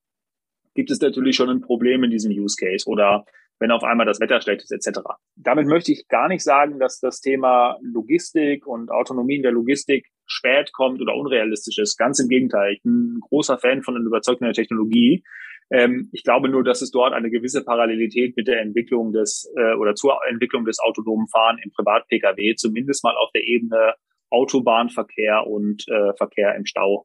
[0.79, 3.25] gibt es natürlich schon ein Problem in diesem Use Case oder
[3.59, 5.01] wenn auf einmal das Wetter schlecht ist, etc.
[5.35, 10.07] Damit möchte ich gar nicht sagen, dass das Thema Logistik und Autonomie in der Logistik
[10.25, 11.99] spät kommt oder unrealistisch ist.
[11.99, 12.75] Ganz im Gegenteil.
[12.75, 15.25] Ich bin ein großer Fan von überzeugender Technologie.
[15.73, 19.75] Ähm, ich glaube nur, dass es dort eine gewisse Parallelität mit der Entwicklung des äh,
[19.75, 23.95] oder zur Entwicklung des autonomen Fahren im Privat-Pkw zumindest mal auf der Ebene
[24.31, 27.05] Autobahnverkehr und äh, Verkehr im Stau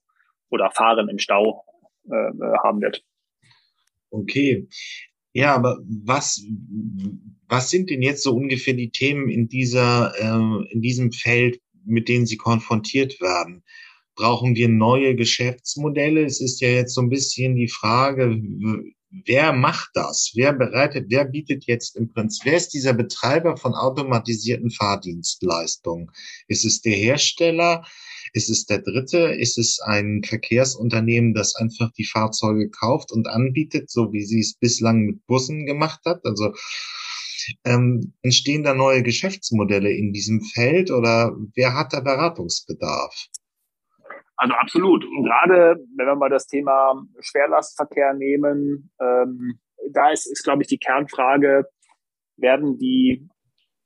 [0.52, 1.66] oder Fahren im Stau
[2.08, 2.32] äh
[2.64, 3.02] haben wird.
[4.14, 4.68] Okay.
[5.34, 6.44] Ja, aber was,
[7.48, 12.08] was sind denn jetzt so ungefähr die Themen in dieser, äh, in diesem Feld, mit
[12.08, 13.64] denen Sie konfrontiert werden?
[14.16, 16.24] Brauchen wir neue Geschäftsmodelle?
[16.24, 18.40] Es ist ja jetzt so ein bisschen die Frage,
[19.26, 20.34] wer macht das?
[20.36, 26.12] Wer bereitet, wer bietet jetzt im Prinzip, wer ist dieser Betreiber von automatisierten Fahrdienstleistungen?
[26.48, 27.84] Ist es der Hersteller?
[28.34, 29.20] Ist es der dritte?
[29.20, 34.58] Ist es ein Verkehrsunternehmen, das einfach die Fahrzeuge kauft und anbietet, so wie sie es
[34.58, 36.26] bislang mit Bussen gemacht hat?
[36.26, 36.54] Also
[37.64, 43.28] ähm, entstehen da neue Geschäftsmodelle in diesem Feld oder wer hat da Beratungsbedarf?
[44.36, 45.06] Also absolut.
[45.06, 49.60] Und gerade wenn wir mal das Thema Schwerlastverkehr nehmen, ähm,
[49.92, 51.66] da ist, ist, glaube ich, die Kernfrage,
[52.38, 53.28] werden die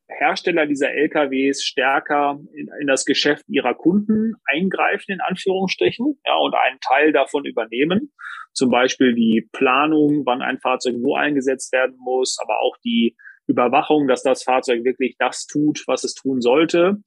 [0.07, 6.55] Hersteller dieser LKWs stärker in, in, das Geschäft ihrer Kunden eingreifen, in Anführungsstrichen, ja, und
[6.55, 8.13] einen Teil davon übernehmen.
[8.53, 13.15] Zum Beispiel die Planung, wann ein Fahrzeug wo eingesetzt werden muss, aber auch die
[13.47, 16.97] Überwachung, dass das Fahrzeug wirklich das tut, was es tun sollte.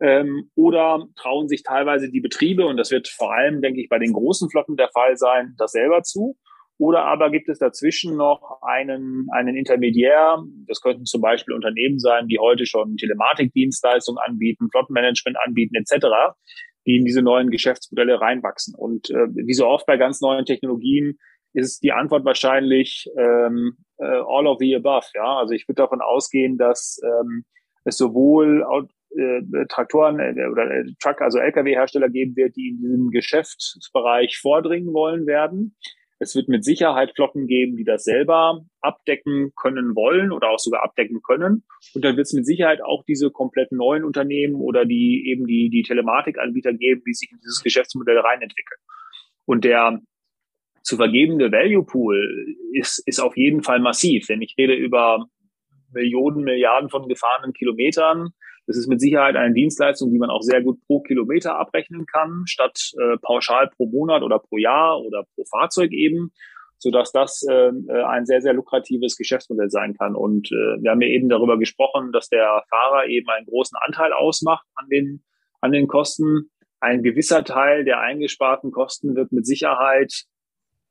[0.00, 3.98] Ähm, oder trauen sich teilweise die Betriebe, und das wird vor allem, denke ich, bei
[3.98, 6.36] den großen Flotten der Fall sein, das selber zu.
[6.78, 12.26] Oder aber gibt es dazwischen noch einen, einen Intermediär, das könnten zum Beispiel Unternehmen sein,
[12.26, 16.06] die heute schon Telematikdienstleistungen anbieten, Flottenmanagement anbieten etc.,
[16.86, 18.74] die in diese neuen Geschäftsmodelle reinwachsen.
[18.76, 21.18] Und äh, wie so oft bei ganz neuen Technologien
[21.52, 25.06] ist die Antwort wahrscheinlich ähm, äh, all of the above.
[25.14, 27.44] Ja, also ich würde davon ausgehen, dass ähm,
[27.84, 28.64] es sowohl
[29.16, 34.92] äh, Traktoren äh, oder äh, Truck, also Lkw-Hersteller geben wird, die in diesem Geschäftsbereich vordringen
[34.92, 35.76] wollen werden.
[36.24, 40.82] Es wird mit Sicherheit Flotten geben, die das selber abdecken können wollen oder auch sogar
[40.82, 41.64] abdecken können.
[41.94, 45.68] Und dann wird es mit Sicherheit auch diese komplett neuen Unternehmen oder die eben die,
[45.68, 48.80] die Telematikanbieter geben, die sich in dieses Geschäftsmodell reinentwickeln.
[49.44, 50.00] Und der
[50.82, 55.26] zu vergebende Value Pool ist, ist auf jeden Fall massiv, denn ich rede über
[55.92, 58.30] Millionen, Milliarden von gefahrenen Kilometern.
[58.66, 62.44] Das ist mit Sicherheit eine Dienstleistung, die man auch sehr gut pro Kilometer abrechnen kann,
[62.46, 66.32] statt äh, pauschal pro Monat oder pro Jahr oder pro Fahrzeug eben,
[66.78, 67.72] sodass das äh,
[68.06, 70.14] ein sehr, sehr lukratives Geschäftsmodell sein kann.
[70.14, 74.12] Und äh, wir haben ja eben darüber gesprochen, dass der Fahrer eben einen großen Anteil
[74.12, 75.22] ausmacht an den,
[75.60, 76.50] an den Kosten.
[76.80, 80.24] Ein gewisser Teil der eingesparten Kosten wird mit Sicherheit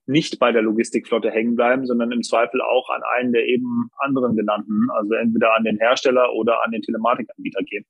[0.06, 4.36] nicht bei der Logistikflotte hängen bleiben, sondern im Zweifel auch an einen der eben anderen
[4.36, 7.86] genannten, also entweder an den Hersteller oder an den Telematikanbieter gehen.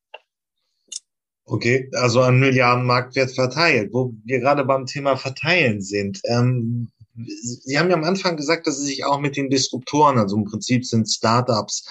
[1.45, 3.89] Okay, also an Milliarden Marktwert verteilt.
[3.91, 6.21] Wo wir gerade beim Thema Verteilen sind.
[6.26, 10.36] Ähm, Sie haben ja am Anfang gesagt, dass Sie sich auch mit den Disruptoren, also
[10.36, 11.88] im Prinzip sind Startups,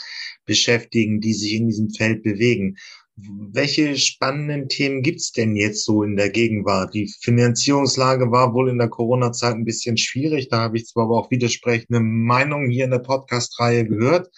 [0.46, 2.76] beschäftigen, die sich in diesem Feld bewegen.
[3.16, 6.94] Welche spannenden Themen gibt's denn jetzt so in der Gegenwart?
[6.94, 10.48] Die Finanzierungslage war wohl in der Corona-Zeit ein bisschen schwierig.
[10.48, 14.30] Da habe ich zwar aber auch widersprechende Meinungen hier in der Podcast-Reihe gehört.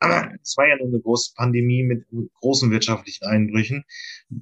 [0.00, 2.04] Aber es war ja nur eine große Pandemie mit
[2.40, 3.84] großen wirtschaftlichen Einbrüchen.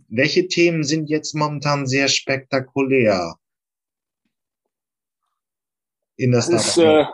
[0.08, 3.34] Welche Themen sind jetzt momentan sehr spektakulär?
[6.16, 7.04] In der äh,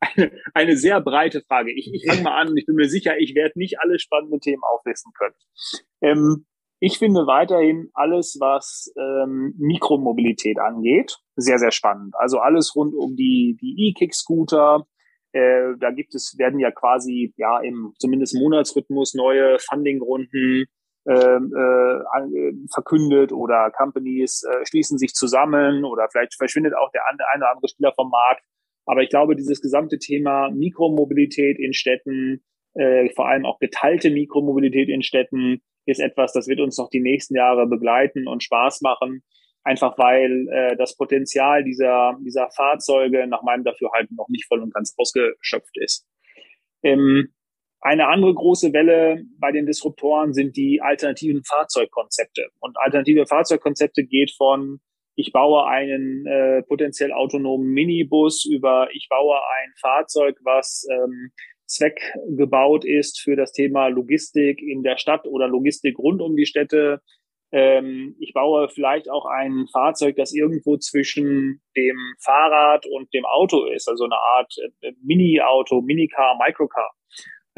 [0.00, 1.72] eine, eine sehr breite Frage.
[1.72, 4.40] Ich, ich fange mal an und ich bin mir sicher, ich werde nicht alle spannenden
[4.40, 5.34] Themen auflisten können.
[6.00, 6.46] Ähm,
[6.80, 12.14] ich finde weiterhin alles, was ähm, Mikromobilität angeht, sehr, sehr spannend.
[12.18, 14.86] Also alles rund um die, die E-Kick-Scooter.
[15.32, 20.66] Äh, da gibt es, werden ja quasi ja im zumindest Monatsrhythmus neue Fundingrunden
[21.06, 27.38] ähm, äh, verkündet oder Companies äh, schließen sich zusammen oder vielleicht verschwindet auch der eine
[27.38, 28.42] oder andere Spieler vom Markt.
[28.86, 32.44] Aber ich glaube, dieses gesamte Thema Mikromobilität in Städten,
[32.74, 37.00] äh, vor allem auch geteilte Mikromobilität in Städten, ist etwas, das wird uns noch die
[37.00, 39.22] nächsten Jahre begleiten und Spaß machen.
[39.62, 44.74] Einfach weil äh, das Potenzial dieser, dieser Fahrzeuge nach meinem Dafürhalten noch nicht voll und
[44.74, 46.06] ganz ausgeschöpft ist.
[46.82, 47.32] Ähm,
[47.80, 52.48] eine andere große Welle bei den Disruptoren sind die alternativen Fahrzeugkonzepte.
[52.60, 54.80] Und alternative Fahrzeugkonzepte geht von
[55.16, 61.30] ich baue einen äh, potenziell autonomen Minibus über, ich baue ein Fahrzeug, was ähm,
[61.66, 67.00] zweckgebaut ist für das Thema Logistik in der Stadt oder Logistik rund um die Städte.
[67.52, 73.66] Ähm, ich baue vielleicht auch ein Fahrzeug, das irgendwo zwischen dem Fahrrad und dem Auto
[73.66, 76.90] ist, also eine Art äh, Mini-Auto, Minicar, Microcar.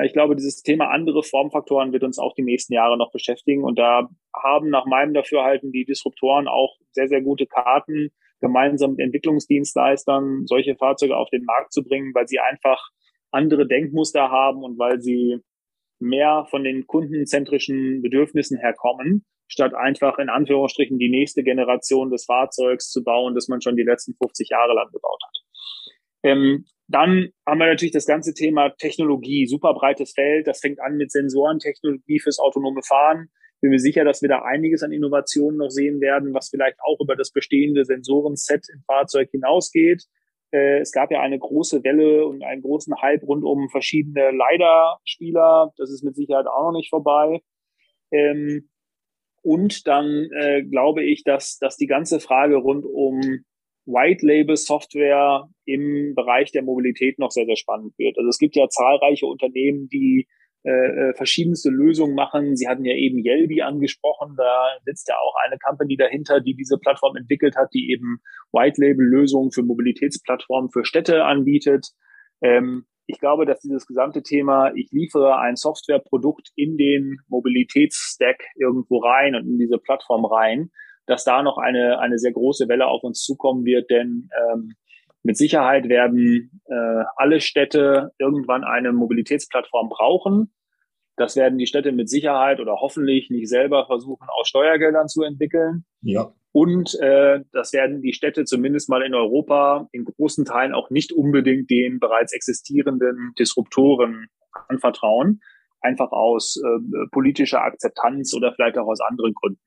[0.02, 3.64] Ich glaube, dieses Thema andere Formfaktoren wird uns auch die nächsten Jahre noch beschäftigen.
[3.64, 9.00] Und da haben nach meinem Dafürhalten die Disruptoren auch sehr, sehr gute Karten, gemeinsam mit
[9.00, 12.90] Entwicklungsdienstleistern solche Fahrzeuge auf den Markt zu bringen, weil sie einfach
[13.30, 15.38] andere Denkmuster haben und weil sie
[15.98, 22.90] mehr von den kundenzentrischen Bedürfnissen herkommen, statt einfach in Anführungsstrichen die nächste Generation des Fahrzeugs
[22.90, 25.37] zu bauen, das man schon die letzten 50 Jahre lang gebaut hat.
[26.22, 30.47] Ähm, dann haben wir natürlich das ganze Thema Technologie, super breites Feld.
[30.47, 33.28] Das fängt an mit Sensorentechnologie fürs autonome Fahren.
[33.61, 37.01] Bin mir sicher, dass wir da einiges an Innovationen noch sehen werden, was vielleicht auch
[37.01, 40.05] über das bestehende Sensorenset im Fahrzeug hinausgeht.
[40.53, 45.72] Äh, es gab ja eine große Welle und einen großen Hype rund um verschiedene LiDAR-Spieler.
[45.76, 47.41] Das ist mit Sicherheit auch noch nicht vorbei.
[48.12, 48.68] Ähm,
[49.43, 53.45] und dann äh, glaube ich, dass, dass die ganze Frage rund um
[53.87, 58.18] White-Label-Software im Bereich der Mobilität noch sehr, sehr spannend wird.
[58.18, 60.26] Also es gibt ja zahlreiche Unternehmen, die
[60.66, 62.57] äh, verschiedenste Lösungen machen.
[62.57, 66.76] Sie hatten ja eben Yelby angesprochen, da sitzt ja auch eine Company dahinter, die diese
[66.78, 68.18] Plattform entwickelt hat, die eben
[68.53, 71.87] White-Label-Lösungen für Mobilitätsplattformen für Städte anbietet.
[72.43, 78.99] Ähm, ich glaube, dass dieses gesamte Thema, ich liefere ein Softwareprodukt in den Mobilitätsstack irgendwo
[78.99, 80.70] rein und in diese Plattform rein,
[81.07, 84.74] dass da noch eine, eine sehr große Welle auf uns zukommen wird, denn ähm,
[85.22, 90.52] mit Sicherheit werden äh, alle Städte irgendwann eine Mobilitätsplattform brauchen.
[91.16, 95.84] Das werden die Städte mit Sicherheit oder hoffentlich nicht selber versuchen, aus Steuergeldern zu entwickeln.
[96.02, 96.32] Ja.
[96.52, 101.12] Und äh, das werden die Städte zumindest mal in Europa in großen Teilen auch nicht
[101.12, 104.28] unbedingt den bereits existierenden Disruptoren
[104.68, 105.40] anvertrauen,
[105.80, 109.61] einfach aus äh, politischer Akzeptanz oder vielleicht auch aus anderen Gründen.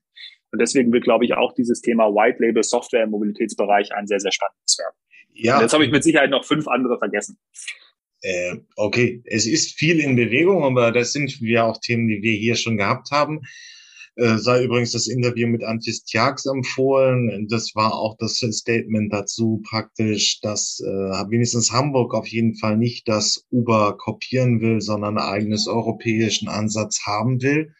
[0.51, 4.19] Und deswegen wird, glaube ich, auch dieses Thema White Label Software im Mobilitätsbereich ein sehr,
[4.19, 4.95] sehr spannendes werden.
[5.33, 5.55] Ja.
[5.55, 7.37] Und jetzt habe ich mit Sicherheit noch fünf andere vergessen.
[8.21, 12.33] Äh, okay, es ist viel in Bewegung, aber das sind ja auch Themen, die wir
[12.33, 13.41] hier schon gehabt haben.
[14.15, 17.47] Äh, sei übrigens das Interview mit Antis Tjax empfohlen.
[17.49, 23.07] Das war auch das Statement dazu praktisch, dass äh, wenigstens Hamburg auf jeden Fall nicht
[23.07, 27.73] das Uber kopieren will, sondern einen eigenes europäischen Ansatz haben will.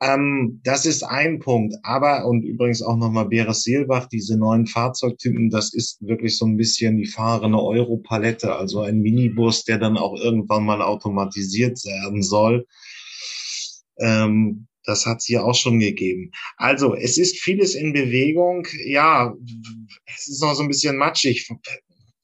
[0.00, 1.74] Ähm, das ist ein Punkt.
[1.82, 6.56] Aber, und übrigens auch nochmal Beres Seelbach, diese neuen Fahrzeugtypen, das ist wirklich so ein
[6.56, 12.66] bisschen die fahrende Europalette, also ein Minibus, der dann auch irgendwann mal automatisiert werden soll.
[13.98, 16.30] Ähm, das hat es hier auch schon gegeben.
[16.56, 18.66] Also, es ist vieles in Bewegung.
[18.84, 19.34] Ja,
[20.06, 21.48] es ist noch so ein bisschen matschig.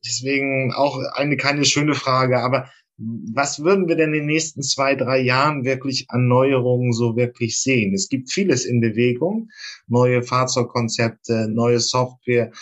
[0.05, 4.95] Deswegen auch eine keine schöne Frage, aber was würden wir denn in den nächsten zwei,
[4.95, 7.95] drei Jahren wirklich an Neuerungen so wirklich sehen?
[7.95, 9.51] Es gibt vieles in Bewegung,
[9.87, 12.53] neue Fahrzeugkonzepte, neue Software,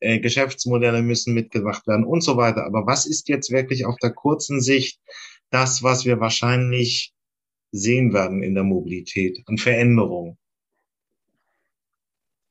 [0.00, 2.64] äh, Geschäftsmodelle müssen mitgebracht werden und so weiter.
[2.64, 5.00] Aber was ist jetzt wirklich auf der kurzen Sicht
[5.50, 7.14] das, was wir wahrscheinlich
[7.70, 10.36] sehen werden in der Mobilität an Veränderungen?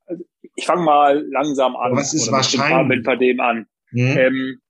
[0.06, 0.24] Also
[0.56, 1.94] ich fange mal langsam an.
[1.96, 2.98] was ist wahrscheinlich?
[2.98, 3.68] Mit bei dem an.
[3.90, 4.18] Hm?
[4.18, 4.62] Ähm,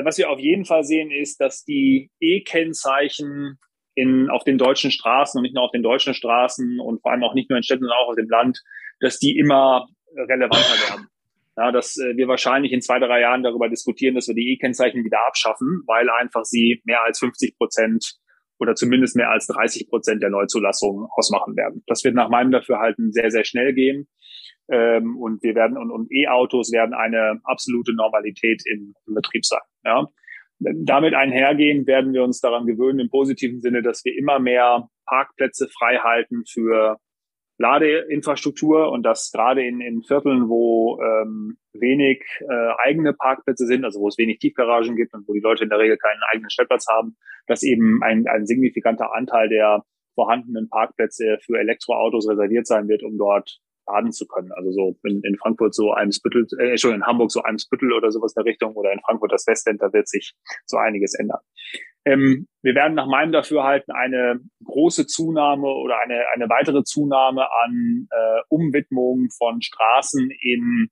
[0.00, 3.58] also was wir auf jeden Fall sehen, ist, dass die E-Kennzeichen
[3.94, 7.22] in, auf den deutschen Straßen und nicht nur auf den deutschen Straßen und vor allem
[7.22, 8.62] auch nicht nur in Städten, sondern auch auf dem Land,
[9.00, 9.86] dass die immer
[10.16, 11.06] relevanter werden.
[11.56, 15.04] Ja, dass äh, wir wahrscheinlich in zwei, drei Jahren darüber diskutieren, dass wir die E-Kennzeichen
[15.04, 18.14] wieder abschaffen, weil einfach sie mehr als 50 Prozent
[18.58, 21.82] oder zumindest mehr als 30 Prozent der Neuzulassungen ausmachen werden.
[21.86, 24.08] Das wird nach meinem Dafürhalten sehr, sehr schnell gehen.
[24.70, 29.60] Ähm, und wir werden und, und E-Autos werden eine absolute Normalität im, im Betrieb sein.
[29.84, 30.06] Ja.
[30.58, 35.68] Damit einhergehend werden wir uns daran gewöhnen, im positiven Sinne, dass wir immer mehr Parkplätze
[35.68, 36.98] frei halten für
[37.60, 44.00] Ladeinfrastruktur und das gerade in, in Vierteln, wo ähm, wenig äh, eigene Parkplätze sind, also
[44.00, 46.86] wo es wenig Tiefgaragen gibt und wo die Leute in der Regel keinen eigenen Stellplatz
[46.88, 47.16] haben,
[47.46, 49.82] dass eben ein, ein signifikanter Anteil der
[50.14, 53.60] vorhandenen Parkplätze für Elektroautos reserviert sein wird, um dort
[53.90, 54.52] laden zu können.
[54.52, 58.34] Also so in, in Frankfurt so Eimsbüttel, äh, schon in Hamburg so Eimsbüttel oder sowas
[58.36, 60.34] in der Richtung oder in Frankfurt das Westend, da wird sich
[60.66, 61.40] so einiges ändern.
[62.04, 68.08] Ähm, wir werden nach meinem Dafürhalten eine große Zunahme oder eine, eine weitere Zunahme an
[68.10, 70.90] äh, Umwidmung von Straßen in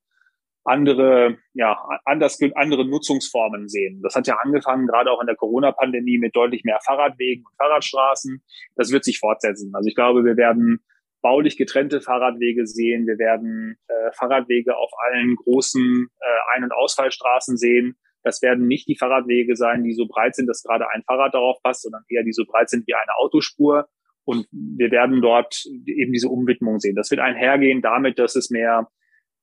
[0.64, 4.02] andere, ja, anders, andere Nutzungsformen sehen.
[4.02, 8.42] Das hat ja angefangen, gerade auch in der Corona-Pandemie mit deutlich mehr Fahrradwegen und Fahrradstraßen.
[8.76, 9.72] Das wird sich fortsetzen.
[9.74, 10.80] Also ich glaube, wir werden
[11.20, 13.06] baulich getrennte Fahrradwege sehen.
[13.06, 17.96] Wir werden äh, Fahrradwege auf allen großen äh, Ein- und Ausfallstraßen sehen.
[18.22, 21.62] Das werden nicht die Fahrradwege sein, die so breit sind, dass gerade ein Fahrrad darauf
[21.62, 23.88] passt, sondern eher die so breit sind wie eine Autospur.
[24.24, 26.96] Und wir werden dort eben diese Umwidmung sehen.
[26.96, 28.88] Das wird einhergehen damit, dass es mehr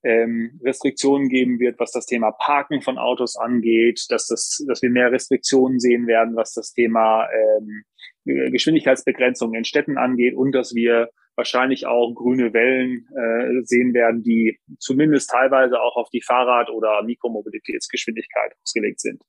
[0.04, 4.92] ähm, Restriktionen geben wird, was das Thema Parken von Autos angeht, dass, das, dass wir
[4.92, 7.84] mehr Restriktionen sehen werden, was das Thema ähm,
[8.26, 14.60] Geschwindigkeitsbegrenzung in Städten angeht und dass wir wahrscheinlich auch grüne Wellen äh, sehen werden, die
[14.80, 19.22] zumindest teilweise auch auf die Fahrrad- oder Mikromobilitätsgeschwindigkeit ausgelegt sind.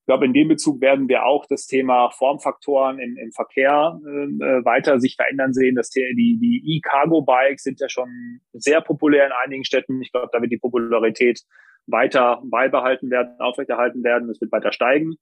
[0.00, 4.64] Ich glaube, in dem Bezug werden wir auch das Thema Formfaktoren im, im Verkehr äh,
[4.64, 5.76] weiter sich verändern sehen.
[5.76, 10.02] Das, die die E-Cargo-Bikes sind ja schon sehr populär in einigen Städten.
[10.02, 11.42] Ich glaube, da wird die Popularität
[11.86, 14.28] weiter beibehalten werden, aufrechterhalten werden.
[14.30, 15.14] Es wird weiter steigen.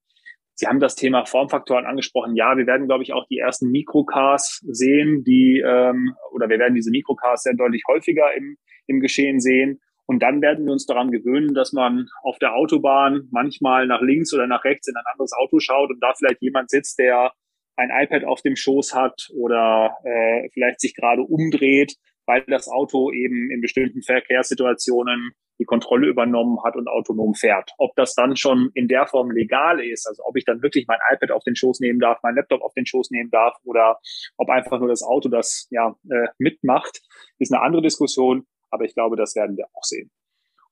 [0.60, 2.34] Sie haben das Thema Formfaktoren angesprochen.
[2.34, 6.74] Ja, wir werden, glaube ich, auch die ersten Mikrocars sehen, die ähm, oder wir werden
[6.74, 8.56] diese Mikrocars sehr deutlich häufiger im,
[8.88, 9.80] im Geschehen sehen.
[10.06, 14.34] Und dann werden wir uns daran gewöhnen, dass man auf der Autobahn manchmal nach links
[14.34, 17.30] oder nach rechts in ein anderes Auto schaut und da vielleicht jemand sitzt, der
[17.76, 21.94] ein iPad auf dem Schoß hat oder äh, vielleicht sich gerade umdreht,
[22.28, 27.72] weil das Auto eben in bestimmten Verkehrssituationen die Kontrolle übernommen hat und autonom fährt.
[27.78, 30.98] Ob das dann schon in der Form legal ist, also ob ich dann wirklich mein
[31.10, 33.98] iPad auf den Schoß nehmen darf, mein Laptop auf den Schoß nehmen darf oder
[34.36, 37.00] ob einfach nur das Auto das ja äh, mitmacht,
[37.38, 38.46] ist eine andere Diskussion.
[38.70, 40.10] Aber ich glaube, das werden wir auch sehen.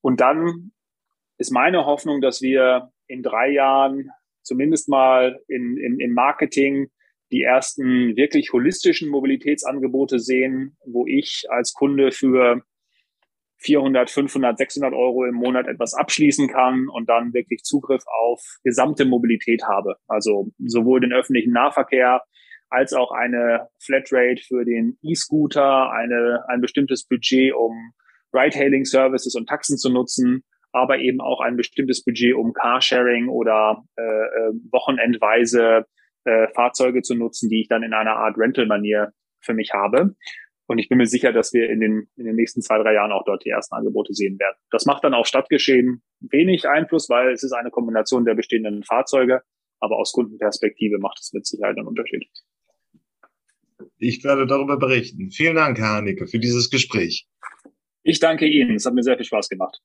[0.02, 0.72] Und dann
[1.38, 4.10] ist meine Hoffnung, dass wir in drei Jahren
[4.42, 6.90] zumindest mal in, in, im Marketing
[7.32, 12.62] die ersten wirklich holistischen Mobilitätsangebote sehen, wo ich als Kunde für
[13.58, 19.04] 400, 500, 600 Euro im Monat etwas abschließen kann und dann wirklich Zugriff auf gesamte
[19.04, 19.96] Mobilität habe.
[20.06, 22.22] Also sowohl den öffentlichen Nahverkehr
[22.68, 27.92] als auch eine Flatrate für den E-Scooter, eine, ein bestimmtes Budget, um
[28.32, 34.02] Ride-Hailing-Services und Taxen zu nutzen, aber eben auch ein bestimmtes Budget, um Carsharing oder äh,
[34.02, 35.86] äh, wochenendweise
[36.26, 40.14] äh, Fahrzeuge zu nutzen, die ich dann in einer Art Rental-Manier für mich habe.
[40.66, 43.12] Und ich bin mir sicher, dass wir in den, in den nächsten zwei, drei Jahren
[43.12, 44.56] auch dort die ersten Angebote sehen werden.
[44.70, 49.42] Das macht dann auch Stadtgeschehen wenig Einfluss, weil es ist eine Kombination der bestehenden Fahrzeuge.
[49.78, 52.26] Aber aus Kundenperspektive macht es mit Sicherheit einen Unterschied.
[53.98, 55.30] Ich werde darüber berichten.
[55.30, 57.28] Vielen Dank, Herr Haneke, für dieses Gespräch.
[58.02, 58.76] Ich danke Ihnen.
[58.76, 59.74] Es hat mir sehr viel Spaß gemacht.